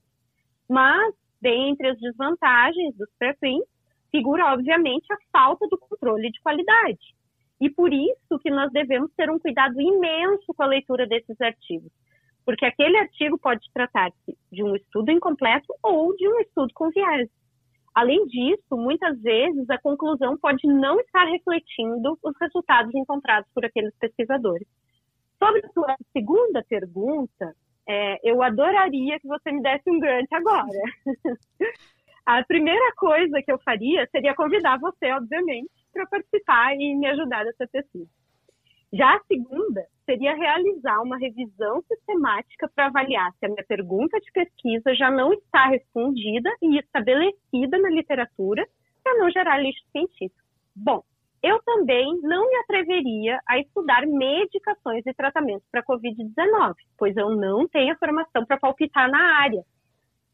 Mas, 0.69 1.13
dentre 1.41 1.89
as 1.89 1.99
desvantagens 1.99 2.95
dos 2.95 3.09
preprints, 3.19 3.67
figura, 4.09 4.53
obviamente, 4.53 5.05
a 5.11 5.17
falta 5.31 5.67
do 5.67 5.77
controle 5.77 6.31
de 6.31 6.39
qualidade. 6.41 7.13
E 7.59 7.69
por 7.69 7.91
isso 7.91 8.39
que 8.41 8.49
nós 8.49 8.71
devemos 8.71 9.11
ter 9.15 9.29
um 9.29 9.37
cuidado 9.37 9.79
imenso 9.81 10.53
com 10.55 10.63
a 10.63 10.67
leitura 10.67 11.05
desses 11.05 11.39
artigos 11.41 11.91
porque 12.47 12.65
aquele 12.65 12.97
artigo 12.97 13.37
pode 13.37 13.69
tratar-se 13.73 14.37
de 14.49 14.63
um 14.63 14.73
estudo 14.73 15.11
incompleto 15.11 15.67
ou 15.83 16.15
de 16.15 16.25
um 16.29 16.39
estudo 16.39 16.73
com 16.73 16.89
viés. 16.91 17.29
Além 17.93 18.25
disso, 18.25 18.77
muitas 18.77 19.21
vezes 19.21 19.69
a 19.69 19.77
conclusão 19.77 20.37
pode 20.37 20.65
não 20.65 20.97
estar 20.97 21.25
refletindo 21.25 22.17
os 22.23 22.33
resultados 22.39 22.95
encontrados 22.95 23.51
por 23.53 23.65
aqueles 23.65 23.93
pesquisadores. 23.99 24.65
Sobre 25.37 25.59
a 25.59 25.69
sua 25.73 25.97
segunda 26.13 26.63
pergunta, 26.63 27.53
é, 27.85 28.17
eu 28.23 28.41
adoraria 28.41 29.19
que 29.19 29.27
você 29.27 29.51
me 29.51 29.61
desse 29.61 29.89
um 29.89 29.99
grant 29.99 30.31
agora. 30.31 30.79
a 32.25 32.45
primeira 32.45 32.93
coisa 32.95 33.41
que 33.41 33.51
eu 33.51 33.59
faria 33.59 34.07
seria 34.09 34.33
convidar 34.33 34.79
você, 34.79 35.11
obviamente, 35.11 35.69
para 35.91 36.07
participar 36.07 36.73
e 36.75 36.95
me 36.95 37.07
ajudar 37.07 37.43
nessa 37.43 37.67
pesquisa. 37.67 38.16
Já 38.93 39.15
a 39.15 39.23
segunda 39.25 39.85
seria 40.05 40.33
realizar 40.33 41.01
uma 41.01 41.17
revisão 41.17 41.81
sistemática 41.81 42.69
para 42.73 42.85
avaliar 42.85 43.33
se 43.33 43.45
a 43.45 43.49
minha 43.49 43.65
pergunta 43.65 44.17
de 44.19 44.31
pesquisa 44.31 44.95
já 44.95 45.11
não 45.11 45.33
está 45.33 45.67
respondida 45.67 46.49
e 46.61 46.79
estabelecida 46.79 47.77
na 47.77 47.89
literatura 47.89 48.65
para 49.03 49.17
não 49.17 49.29
gerar 49.29 49.57
lixo 49.57 49.83
científico. 49.91 50.41
Bom, 50.73 51.03
eu 51.43 51.61
também 51.63 52.19
não 52.21 52.47
me 52.49 52.55
atreveria 52.57 53.39
a 53.45 53.59
estudar 53.59 54.07
medicações 54.07 55.05
e 55.05 55.13
tratamentos 55.13 55.67
para 55.69 55.83
Covid-19, 55.83 56.75
pois 56.97 57.15
eu 57.17 57.29
não 57.31 57.67
tenho 57.67 57.97
formação 57.97 58.45
para 58.45 58.57
palpitar 58.57 59.11
na 59.11 59.41
área. 59.41 59.63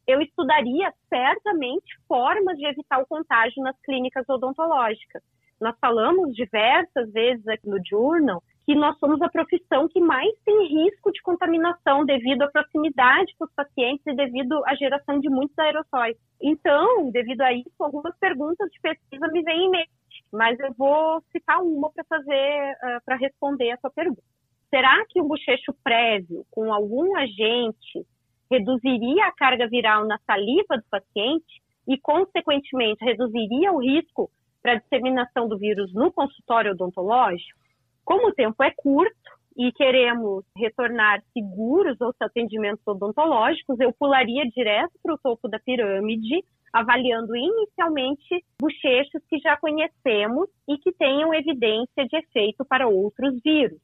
Eu 0.06 0.20
estudaria 0.20 0.92
certamente 1.08 1.98
formas 2.06 2.56
de 2.56 2.66
evitar 2.66 3.00
o 3.02 3.06
contágio 3.06 3.62
nas 3.62 3.78
clínicas 3.80 4.28
odontológicas, 4.28 5.22
nós 5.64 5.74
falamos 5.80 6.34
diversas 6.34 7.10
vezes 7.10 7.48
aqui 7.48 7.66
no 7.66 7.80
Journal 7.88 8.42
que 8.66 8.74
nós 8.74 8.98
somos 8.98 9.20
a 9.22 9.30
profissão 9.30 9.88
que 9.88 9.98
mais 9.98 10.30
tem 10.44 10.66
risco 10.68 11.10
de 11.10 11.22
contaminação 11.22 12.04
devido 12.04 12.42
à 12.42 12.50
proximidade 12.50 13.34
com 13.38 13.46
os 13.46 13.54
pacientes 13.54 14.06
e 14.06 14.14
devido 14.14 14.62
à 14.66 14.74
geração 14.74 15.18
de 15.20 15.30
muitos 15.30 15.58
aerossóis. 15.58 16.18
Então, 16.40 17.10
devido 17.10 17.40
a 17.40 17.52
isso, 17.54 17.72
algumas 17.80 18.14
perguntas 18.18 18.70
de 18.70 18.78
pesquisa 18.80 19.26
me 19.28 19.42
vêm 19.42 19.66
em 19.66 19.70
mente, 19.70 19.90
mas 20.30 20.60
eu 20.60 20.72
vou 20.76 21.22
citar 21.32 21.62
uma 21.62 21.90
para 21.90 22.04
fazer, 22.04 22.76
uh, 22.82 23.04
para 23.06 23.16
responder 23.16 23.70
a 23.70 23.78
sua 23.78 23.90
pergunta. 23.90 24.22
Será 24.68 25.02
que 25.08 25.20
um 25.20 25.28
bochecho 25.28 25.74
prévio 25.82 26.44
com 26.50 26.72
algum 26.72 27.16
agente 27.16 28.06
reduziria 28.50 29.26
a 29.26 29.32
carga 29.32 29.66
viral 29.66 30.06
na 30.06 30.18
saliva 30.26 30.76
do 30.76 30.84
paciente 30.90 31.62
e, 31.88 31.98
consequentemente, 31.98 33.02
reduziria 33.02 33.72
o 33.72 33.80
risco 33.80 34.30
para 34.64 34.76
disseminação 34.76 35.46
do 35.46 35.58
vírus 35.58 35.92
no 35.92 36.10
consultório 36.10 36.72
odontológico, 36.72 37.60
como 38.02 38.28
o 38.28 38.32
tempo 38.32 38.62
é 38.62 38.72
curto 38.74 39.14
e 39.54 39.70
queremos 39.72 40.42
retornar 40.56 41.22
seguros 41.34 42.00
aos 42.00 42.16
atendimentos 42.18 42.82
odontológicos, 42.86 43.78
eu 43.78 43.92
pularia 43.92 44.48
direto 44.48 44.92
para 45.02 45.14
o 45.14 45.18
topo 45.18 45.48
da 45.48 45.58
pirâmide, 45.58 46.42
avaliando 46.72 47.36
inicialmente 47.36 48.42
bochechos 48.58 49.22
que 49.28 49.38
já 49.38 49.54
conhecemos 49.58 50.48
e 50.66 50.78
que 50.78 50.92
tenham 50.92 51.34
evidência 51.34 52.06
de 52.08 52.16
efeito 52.16 52.64
para 52.64 52.88
outros 52.88 53.38
vírus. 53.44 53.78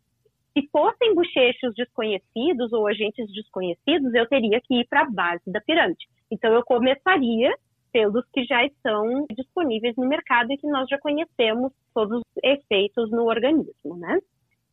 Se 0.54 0.66
fossem 0.72 1.14
bochechos 1.14 1.74
desconhecidos 1.76 2.72
ou 2.72 2.88
agentes 2.88 3.30
desconhecidos, 3.32 4.14
eu 4.14 4.26
teria 4.26 4.60
que 4.62 4.80
ir 4.80 4.88
para 4.88 5.02
a 5.02 5.10
base 5.10 5.44
da 5.46 5.60
pirâmide. 5.60 6.08
Então, 6.30 6.52
eu 6.52 6.64
começaria 6.64 7.54
pelos 7.92 8.24
que 8.32 8.44
já 8.44 8.64
estão 8.64 9.26
disponíveis 9.34 9.94
no 9.96 10.08
mercado 10.08 10.52
e 10.52 10.56
que 10.56 10.66
nós 10.66 10.88
já 10.88 10.98
conhecemos 10.98 11.72
todos 11.94 12.18
os 12.18 12.42
efeitos 12.42 13.10
no 13.10 13.24
organismo, 13.24 13.96
né? 13.96 14.18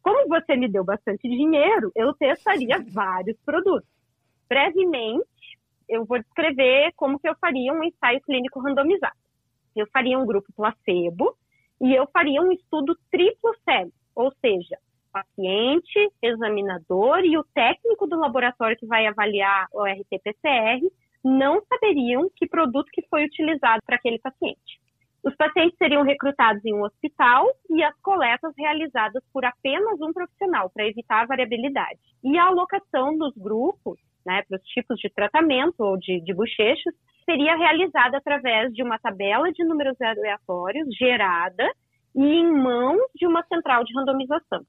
Como 0.02 0.28
você 0.28 0.56
me 0.56 0.70
deu 0.70 0.84
bastante 0.84 1.28
dinheiro, 1.28 1.92
eu 1.96 2.14
testaria 2.14 2.84
vários 2.94 3.38
produtos. 3.46 3.90
Brevemente, 4.48 5.26
eu 5.90 6.06
vou 6.06 6.20
descrever 6.20 6.94
como 6.96 7.20
que 7.20 7.28
eu 7.28 7.36
faria 7.40 7.74
um 7.74 7.84
ensaio 7.84 8.22
clínico 8.22 8.60
randomizado. 8.60 9.16
Eu 9.76 9.88
faria 9.92 10.18
um 10.18 10.26
grupo 10.26 10.48
placebo 10.56 11.36
e 11.82 11.94
eu 11.94 12.08
faria 12.08 12.42
um 12.42 12.52
estudo 12.52 12.98
triplo 13.12 13.54
cego, 13.64 13.92
ou 14.16 14.32
seja, 14.42 14.78
paciente, 15.12 16.12
examinador 16.22 17.20
e 17.24 17.38
o 17.38 17.44
técnico 17.54 18.08
do 18.08 18.20
laboratório 18.20 18.78
que 18.78 18.86
vai 18.86 19.06
avaliar 19.06 19.68
o 19.74 19.84
RT-PCR 19.84 20.82
não 21.28 21.62
saberiam 21.68 22.30
que 22.36 22.48
produto 22.48 22.90
que 22.92 23.06
foi 23.10 23.26
utilizado 23.26 23.82
para 23.86 23.98
aquele 23.98 24.20
paciente. 24.20 24.80
Os 25.24 25.36
pacientes 25.36 25.78
seriam 25.78 26.04
recrutados 26.04 26.64
em 26.64 26.74
um 26.74 26.84
hospital 26.84 27.48
e 27.70 27.84
as 27.84 27.94
coletas 28.02 28.54
realizadas 28.58 29.22
por 29.34 29.44
apenas 29.44 30.00
um 30.00 30.14
profissional, 30.14 30.70
para 30.70 30.88
evitar 30.88 31.24
a 31.24 31.26
variabilidade. 31.26 32.00
E 32.24 32.38
a 32.38 32.46
alocação 32.46 33.18
dos 33.18 33.36
grupos, 33.36 34.00
né, 34.26 34.44
para 34.48 34.58
os 34.58 34.64
tipos 34.68 34.98
de 35.00 35.10
tratamento 35.10 35.76
ou 35.80 35.98
de, 35.98 36.22
de 36.22 36.34
bochechos, 36.34 36.94
seria 37.26 37.58
realizada 37.58 38.18
através 38.18 38.74
de 38.74 38.82
uma 38.82 38.98
tabela 39.00 39.52
de 39.52 39.66
números 39.66 40.00
aleatórios 40.00 40.88
gerada 40.96 41.70
e 42.16 42.24
em 42.24 42.50
mãos 42.50 43.02
de 43.16 43.28
uma 43.28 43.44
central 43.48 43.84
de 43.84 43.94
randomização. 43.94 44.62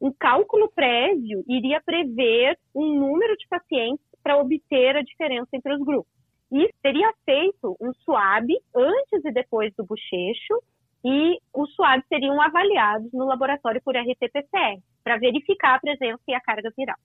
Um 0.00 0.12
cálculo 0.12 0.70
prévio 0.74 1.42
iria 1.48 1.80
prever 1.80 2.58
um 2.74 2.94
número 2.98 3.34
de 3.38 3.48
pacientes 3.48 4.04
para 4.24 4.38
obter 4.38 4.96
a 4.96 5.02
diferença 5.02 5.50
entre 5.52 5.74
os 5.74 5.80
grupos. 5.84 6.10
E 6.50 6.68
seria 6.80 7.12
feito 7.24 7.76
um 7.80 7.92
swab 8.04 8.46
antes 8.74 9.24
e 9.24 9.30
depois 9.30 9.72
do 9.76 9.84
bochecho 9.84 10.62
e 11.04 11.38
os 11.52 11.72
swabs 11.74 12.06
seriam 12.08 12.40
avaliados 12.40 13.12
no 13.12 13.26
laboratório 13.26 13.82
por 13.84 13.94
RT-PCR 13.94 14.80
para 15.04 15.18
verificar 15.18 15.74
a 15.74 15.80
presença 15.80 16.22
e 16.26 16.34
a 16.34 16.40
carga 16.40 16.72
viral. 16.76 16.96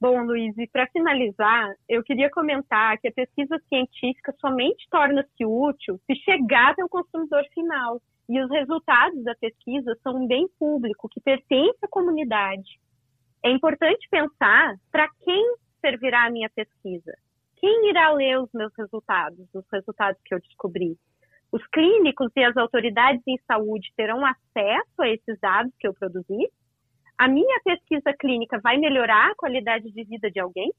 Bom, 0.00 0.24
Luiz, 0.24 0.56
e 0.58 0.66
para 0.66 0.86
finalizar, 0.88 1.74
eu 1.88 2.02
queria 2.02 2.28
comentar 2.30 2.98
que 2.98 3.08
a 3.08 3.12
pesquisa 3.12 3.58
científica 3.68 4.34
somente 4.40 4.86
torna-se 4.90 5.44
útil 5.44 5.98
se 6.06 6.14
chegar 6.16 6.72
até 6.72 6.84
o 6.84 6.88
consumidor 6.88 7.44
final. 7.54 8.00
E 8.28 8.42
os 8.42 8.50
resultados 8.50 9.22
da 9.22 9.34
pesquisa 9.36 9.96
são 10.02 10.16
um 10.16 10.26
bem 10.26 10.48
público 10.58 11.08
que 11.08 11.20
pertence 11.20 11.78
à 11.82 11.88
comunidade. 11.88 12.78
É 13.42 13.50
importante 13.50 14.06
pensar 14.10 14.74
para 14.90 15.08
quem 15.22 15.54
servirá 15.86 16.26
a 16.26 16.30
minha 16.30 16.50
pesquisa. 16.50 17.12
Quem 17.58 17.88
irá 17.88 18.12
ler 18.12 18.40
os 18.40 18.50
meus 18.52 18.72
resultados, 18.76 19.46
os 19.54 19.64
resultados 19.72 20.20
que 20.24 20.34
eu 20.34 20.40
descobri? 20.40 20.98
Os 21.52 21.64
clínicos 21.68 22.30
e 22.36 22.42
as 22.42 22.56
autoridades 22.56 23.22
em 23.26 23.38
saúde 23.46 23.92
terão 23.96 24.24
acesso 24.26 25.00
a 25.00 25.08
esses 25.08 25.38
dados 25.40 25.72
que 25.78 25.86
eu 25.86 25.94
produzi? 25.94 26.50
A 27.16 27.28
minha 27.28 27.60
pesquisa 27.64 28.12
clínica 28.18 28.60
vai 28.62 28.76
melhorar 28.76 29.30
a 29.30 29.34
qualidade 29.36 29.90
de 29.90 30.04
vida 30.04 30.30
de 30.30 30.40
alguém? 30.40 30.72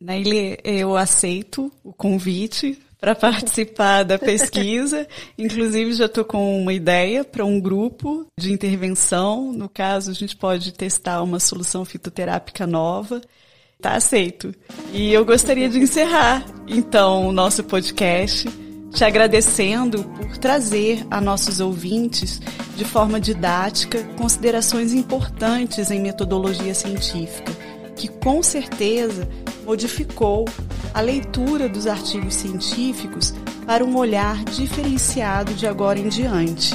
Naile, 0.00 0.58
eu 0.64 0.96
aceito 0.96 1.70
o 1.82 1.92
convite 1.92 2.78
para 2.98 3.14
participar 3.14 4.04
da 4.04 4.18
pesquisa. 4.18 5.06
Inclusive, 5.36 5.92
já 5.92 6.06
estou 6.06 6.24
com 6.24 6.60
uma 6.60 6.72
ideia 6.72 7.24
para 7.24 7.44
um 7.44 7.60
grupo 7.60 8.26
de 8.38 8.52
intervenção. 8.52 9.52
No 9.52 9.68
caso, 9.68 10.10
a 10.10 10.14
gente 10.14 10.36
pode 10.36 10.72
testar 10.72 11.22
uma 11.22 11.40
solução 11.40 11.84
fitoterápica 11.84 12.66
nova. 12.66 13.20
Tá 13.80 13.92
aceito. 13.92 14.54
E 14.92 15.12
eu 15.12 15.24
gostaria 15.24 15.68
de 15.68 15.78
encerrar, 15.78 16.44
então, 16.66 17.28
o 17.28 17.32
nosso 17.32 17.62
podcast 17.62 18.48
te 18.96 19.04
agradecendo 19.04 20.02
por 20.04 20.38
trazer 20.38 21.06
a 21.10 21.20
nossos 21.20 21.60
ouvintes, 21.60 22.40
de 22.74 22.84
forma 22.84 23.20
didática, 23.20 24.02
considerações 24.16 24.94
importantes 24.94 25.90
em 25.90 26.00
metodologia 26.00 26.74
científica, 26.74 27.52
que 27.94 28.08
com 28.08 28.42
certeza 28.42 29.28
modificou 29.66 30.46
a 30.94 31.00
leitura 31.02 31.68
dos 31.68 31.86
artigos 31.86 32.34
científicos 32.34 33.34
para 33.66 33.84
um 33.84 33.96
olhar 33.96 34.42
diferenciado 34.44 35.52
de 35.52 35.66
agora 35.66 35.98
em 35.98 36.08
diante. 36.08 36.74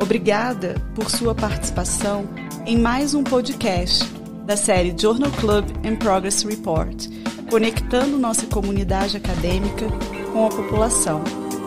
Obrigada 0.00 0.76
por 0.94 1.10
sua 1.10 1.34
participação 1.34 2.28
em 2.64 2.78
mais 2.78 3.12
um 3.12 3.24
podcast 3.24 4.19
da 4.50 4.56
série 4.56 4.92
Journal 5.00 5.30
Club 5.38 5.64
and 5.86 5.94
Progress 5.94 6.42
Report, 6.42 7.06
conectando 7.48 8.18
nossa 8.18 8.46
comunidade 8.46 9.16
acadêmica 9.16 9.86
com 10.32 10.44
a 10.44 10.48
população. 10.48 11.22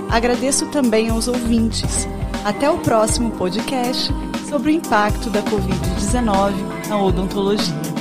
Agradeço 0.10 0.66
também 0.66 1.10
aos 1.10 1.30
ouvintes. 1.30 2.06
Até 2.44 2.70
o 2.70 2.78
próximo 2.80 3.32
podcast 3.32 4.12
sobre 4.50 4.74
o 4.74 4.76
impacto 4.76 5.30
da 5.30 5.42
Covid-19 5.44 6.90
na 6.90 7.02
odontologia. 7.02 7.93